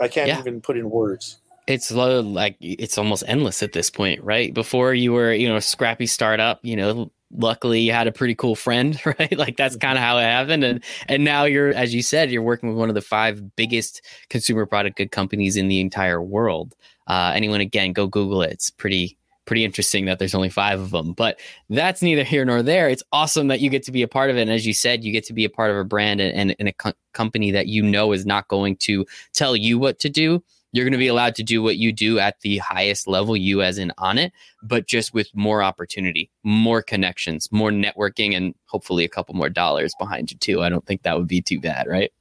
[0.00, 0.38] I can't yeah.
[0.38, 1.38] even put in words.
[1.66, 4.54] It's like it's almost endless at this point right?
[4.54, 8.34] Before you were you know a scrappy startup you know luckily you had a pretty
[8.34, 9.36] cool friend right?
[9.36, 9.86] Like that's mm-hmm.
[9.86, 10.64] kind of how it happened.
[10.64, 14.02] And and now you're as you said you're working with one of the five biggest
[14.30, 16.74] consumer product good companies in the entire world.
[17.06, 18.52] Uh, anyone again, go Google it.
[18.52, 19.17] It's pretty
[19.48, 21.14] pretty interesting that there's only five of them.
[21.14, 21.40] But
[21.70, 22.90] that's neither here nor there.
[22.90, 24.42] It's awesome that you get to be a part of it.
[24.42, 26.68] And as you said, you get to be a part of a brand and, and,
[26.68, 30.44] a co- company that you know is not going to tell you what to do.
[30.72, 33.62] You're going to be allowed to do what you do at the highest level, you
[33.62, 34.32] as in Onnit,
[34.62, 39.94] but just with more opportunity, more connections, more networking, and hopefully a couple more dollars
[39.98, 40.60] behind you too.
[40.60, 42.12] I don't think that would be too bad, right?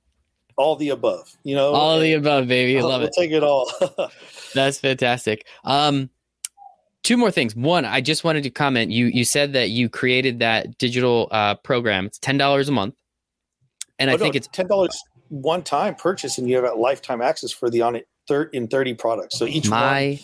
[0.56, 2.80] All the above, you know, all the above, baby.
[2.80, 3.16] I Love we'll it.
[3.18, 3.70] Take it all.
[4.54, 5.46] That's fantastic.
[5.66, 6.10] Um,
[7.08, 7.56] two more things.
[7.56, 8.92] One, I just wanted to comment.
[8.92, 12.06] You you said that you created that digital uh, program.
[12.06, 12.96] It's ten dollars a month,
[13.98, 17.22] and oh, I think it's ten dollars one time purchase, and you have a lifetime
[17.22, 19.40] access for the Onnit thir- in thirty products.
[19.40, 20.20] So each my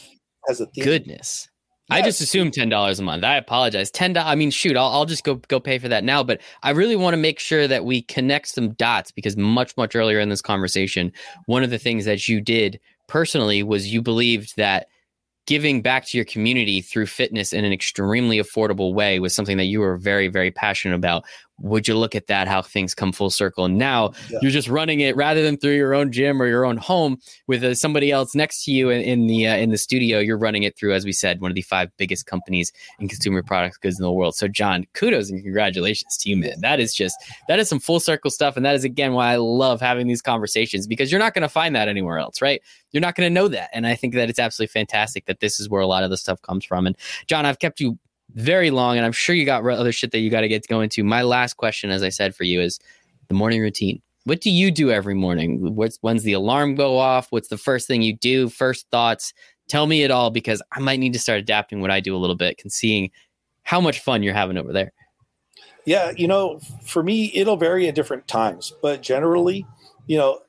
[0.48, 0.84] has a theme.
[0.84, 1.48] goodness.
[1.90, 2.00] Yes.
[2.00, 3.24] I just assumed ten dollars a month.
[3.24, 3.90] I apologize.
[3.90, 4.32] Ten dollars.
[4.32, 6.22] I mean, shoot, I'll, I'll just go go pay for that now.
[6.22, 9.96] But I really want to make sure that we connect some dots because much much
[9.96, 11.14] earlier in this conversation,
[11.46, 12.78] one of the things that you did
[13.08, 14.88] personally was you believed that
[15.46, 19.66] giving back to your community through fitness in an extremely affordable way was something that
[19.66, 21.24] you were very very passionate about
[21.60, 23.66] would you look at that how things come full circle?
[23.66, 24.40] And now yeah.
[24.42, 27.64] you're just running it rather than through your own gym or your own home with
[27.64, 30.64] uh, somebody else next to you in, in the uh, in the studio you're running
[30.64, 34.00] it through as we said one of the five biggest companies in consumer products goods
[34.00, 34.36] in the world.
[34.36, 36.60] So john kudos and congratulations to you man.
[36.62, 37.16] That is just
[37.48, 40.22] that is some full circle stuff and that is again why i love having these
[40.22, 42.62] conversations because you're not going to find that anywhere else right?
[42.92, 45.60] You're not going to know that and i think that it's absolutely fantastic that this
[45.60, 46.88] is where a lot of the stuff comes from.
[46.88, 46.98] And
[47.28, 47.98] john i've kept you
[48.36, 50.68] very long, and I'm sure you got other shit that you got to get to
[50.68, 51.04] go into.
[51.04, 52.80] My last question, as I said for you, is
[53.28, 54.02] the morning routine.
[54.26, 55.76] What do you do every morning?
[55.76, 57.28] What's when's the alarm go off?
[57.32, 58.50] What's the first thing you do?
[58.50, 59.34] First thoughts?
[59.68, 62.18] Tell me it all because I might need to start adapting what I do a
[62.18, 63.12] little bit and seeing
[63.64, 64.92] how much fun you're having over there.
[65.86, 69.66] Yeah, you know, for me, it'll vary at different times, but generally,
[70.08, 70.40] you know,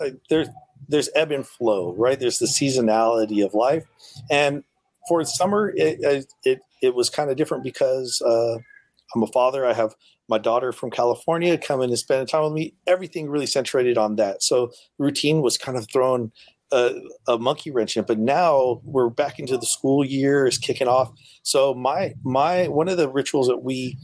[0.00, 0.48] uh, there's
[0.88, 2.18] there's ebb and flow, right?
[2.18, 3.86] There's the seasonality of life,
[4.28, 4.64] and
[5.08, 8.56] for summer, it, it it was kind of different because uh,
[9.14, 9.66] I'm a father.
[9.66, 9.94] I have
[10.28, 12.74] my daughter from California coming and spending time with me.
[12.86, 14.42] Everything really centrated on that.
[14.42, 16.32] So routine was kind of thrown
[16.72, 18.04] a, a, monkey wrench in.
[18.04, 21.12] But now we're back into the school year is kicking off.
[21.42, 23.98] So my my one of the rituals that we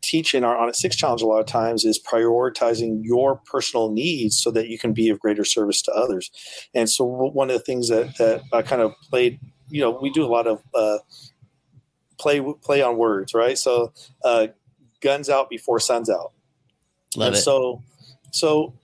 [0.00, 4.38] teach in our on six challenge a lot of times is prioritizing your personal needs
[4.38, 6.30] so that you can be of greater service to others.
[6.74, 10.10] And so one of the things that that I kind of played, you know, we
[10.10, 10.98] do a lot of uh,
[12.18, 13.58] play play on words, right?
[13.58, 13.92] So
[14.24, 14.48] uh,
[15.00, 16.32] guns out before sun's out.
[17.16, 17.40] Love and it.
[17.40, 17.82] So
[18.30, 18.74] so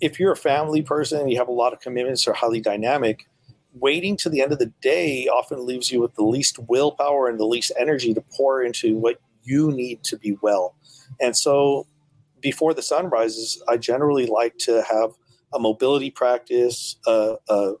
[0.00, 3.28] if you're a family person and you have a lot of commitments or highly dynamic,
[3.74, 7.38] waiting to the end of the day often leaves you with the least willpower and
[7.38, 10.74] the least energy to pour into what you need to be well.
[11.20, 11.86] And so
[12.40, 15.10] before the sun rises, I generally like to have
[15.52, 17.72] a mobility practice, a, a,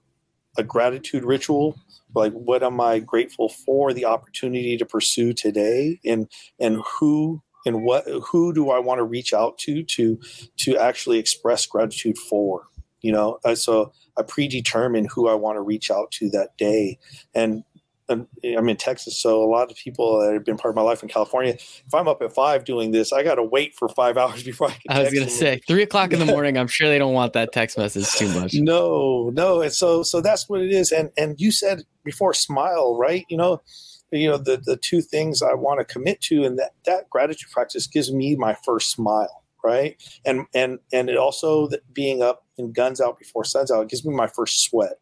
[0.58, 1.78] a gratitude ritual,
[2.14, 7.82] like what am I grateful for the opportunity to pursue today, and and who and
[7.82, 10.18] what who do I want to reach out to to
[10.58, 12.66] to actually express gratitude for?
[13.02, 16.98] You know so i predetermine who i want to reach out to that day.
[17.34, 17.64] And
[18.10, 20.82] Um, I'm in Texas, so a lot of people that have been part of my
[20.82, 21.52] life in California.
[21.52, 24.68] If I'm up at five doing this, I got to wait for five hours before
[24.68, 24.80] I can.
[24.88, 26.58] I was going to say three o'clock in the morning.
[26.58, 28.54] I'm sure they don't want that text message too much.
[28.54, 30.90] No, no, and so so that's what it is.
[30.90, 33.24] And and you said before, smile, right?
[33.28, 33.62] You know,
[34.10, 37.50] you know the the two things I want to commit to, and that that gratitude
[37.52, 40.02] practice gives me my first smile, right?
[40.24, 44.12] And and and it also being up and guns out before sun's out gives me
[44.12, 44.98] my first sweat,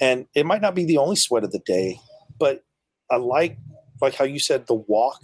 [0.00, 1.98] and it might not be the only sweat of the day
[2.42, 2.64] but
[3.08, 3.56] I like
[4.00, 5.20] like how you said the walk.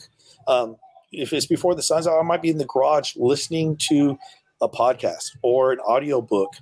[0.46, 0.76] Um,
[1.10, 4.16] if it's before the sun's out, I might be in the garage listening to
[4.62, 6.52] a podcast or an audiobook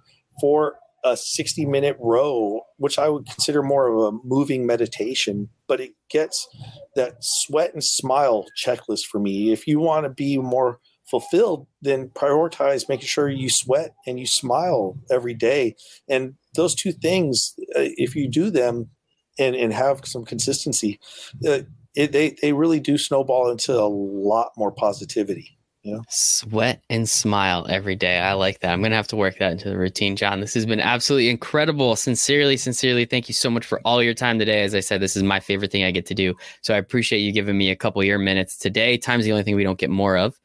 [0.41, 5.79] for a 60 minute row, which I would consider more of a moving meditation, but
[5.79, 6.49] it gets
[6.95, 9.53] that sweat and smile checklist for me.
[9.53, 14.27] If you want to be more fulfilled, then prioritize making sure you sweat and you
[14.27, 15.77] smile every day.
[16.09, 18.89] And those two things, uh, if you do them,
[19.39, 20.99] and, and have some consistency,
[21.47, 21.61] uh,
[21.95, 25.57] it, they, they really do snowball into a lot more positivity.
[25.83, 26.03] You know?
[26.09, 28.19] Sweat and smile every day.
[28.19, 28.73] I like that.
[28.73, 30.41] I'm going to have to work that into the routine, John.
[30.41, 31.95] This has been absolutely incredible.
[31.95, 34.65] Sincerely, sincerely, thank you so much for all your time today.
[34.65, 36.35] As I said, this is my favorite thing I get to do.
[36.63, 38.99] So I appreciate you giving me a couple of your minutes today.
[38.99, 40.39] Time's the only thing we don't get more of.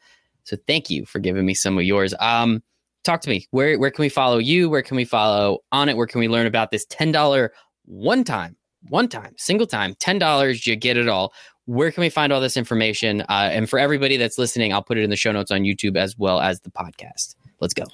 [0.43, 2.13] So thank you for giving me some of yours.
[2.19, 2.61] Um,
[3.03, 3.47] talk to me.
[3.49, 4.69] Where where can we follow you?
[4.69, 5.95] Where can we follow Onnit?
[5.95, 7.51] Where can we learn about this ten dollar
[7.85, 8.55] one time
[8.89, 11.33] one time, single time, $10, you get it all.
[11.65, 13.21] Where can we find all this information?
[13.21, 15.95] Uh, and for everybody that's listening, I'll put it in the show notes on YouTube
[15.95, 17.35] as well as the podcast.
[17.59, 17.85] Let's go.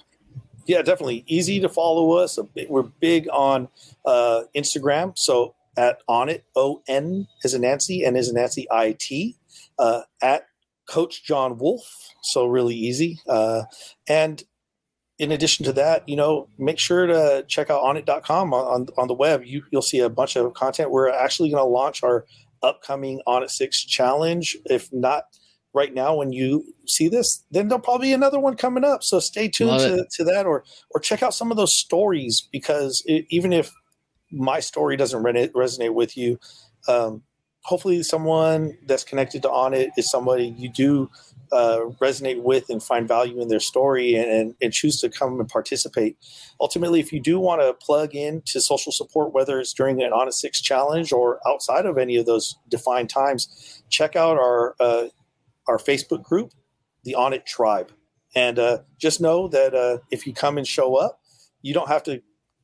[0.66, 1.24] Yeah, definitely.
[1.28, 2.40] Easy to follow us.
[2.68, 3.70] We're big on
[4.06, 5.18] uh, Instagram.
[5.18, 9.38] So at Onnit, O N is a Nancy, and is a Nancy I T,
[9.80, 10.48] uh, at
[10.90, 11.84] Coach John Wolf.
[12.22, 13.20] So really easy.
[13.30, 13.64] Uh,
[14.10, 14.44] and
[15.20, 19.08] in addition to that, you know, make sure to check out onnit.com on, on, on
[19.08, 19.44] the web.
[19.44, 20.92] You, you'll see a bunch of content.
[20.92, 22.26] We're actually going to launch our
[22.62, 24.58] upcoming Onnit 6 challenge.
[24.66, 25.24] If not
[25.74, 29.04] right now, when you see this, then there'll probably be another one coming up.
[29.04, 33.02] So stay tuned to, to, that or, or check out some of those stories because
[33.06, 33.72] it, even if
[34.32, 36.40] my story doesn't re- resonate with you,
[36.88, 37.24] um,
[37.62, 41.10] hopefully someone that's connected to Onnit is somebody you do
[41.52, 45.50] uh, resonate with and find value in their story and, and, choose to come and
[45.50, 46.18] participate.
[46.60, 50.12] Ultimately, if you do want to plug in to social support, whether it's during an
[50.12, 55.08] Onnit 6 challenge or outside of any of those defined times, check out our, uh,
[55.68, 56.54] our Facebook group,
[57.04, 57.92] the Onnit Tribe.
[58.36, 61.22] And uh, just know that uh, if you come and show up,
[61.62, 62.22] you don't have to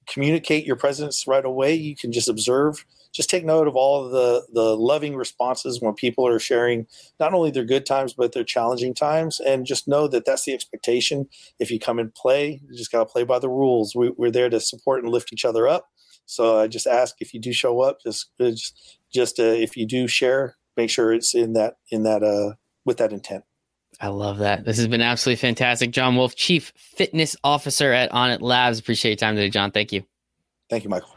[0.07, 1.73] communicate your presence right away.
[1.73, 5.93] You can just observe just take note of all of the the loving responses when
[5.93, 6.85] people are sharing
[7.19, 10.53] not only their good times but their challenging times and just know that that's the
[10.53, 11.27] expectation
[11.59, 14.31] if you come and play you just got to play by the rules we, are
[14.31, 15.89] there to support and lift each other up
[16.25, 19.85] so i just ask if you do show up just just, just uh, if you
[19.85, 22.53] do share make sure it's in that in that uh
[22.83, 23.43] with that intent
[24.01, 24.65] I love that.
[24.65, 25.91] This has been absolutely fantastic.
[25.91, 28.79] John Wolf, Chief Fitness Officer at Onnit Labs.
[28.79, 29.71] Appreciate your time today, John.
[29.71, 30.03] Thank you.
[30.67, 31.12] Thank you, Michael.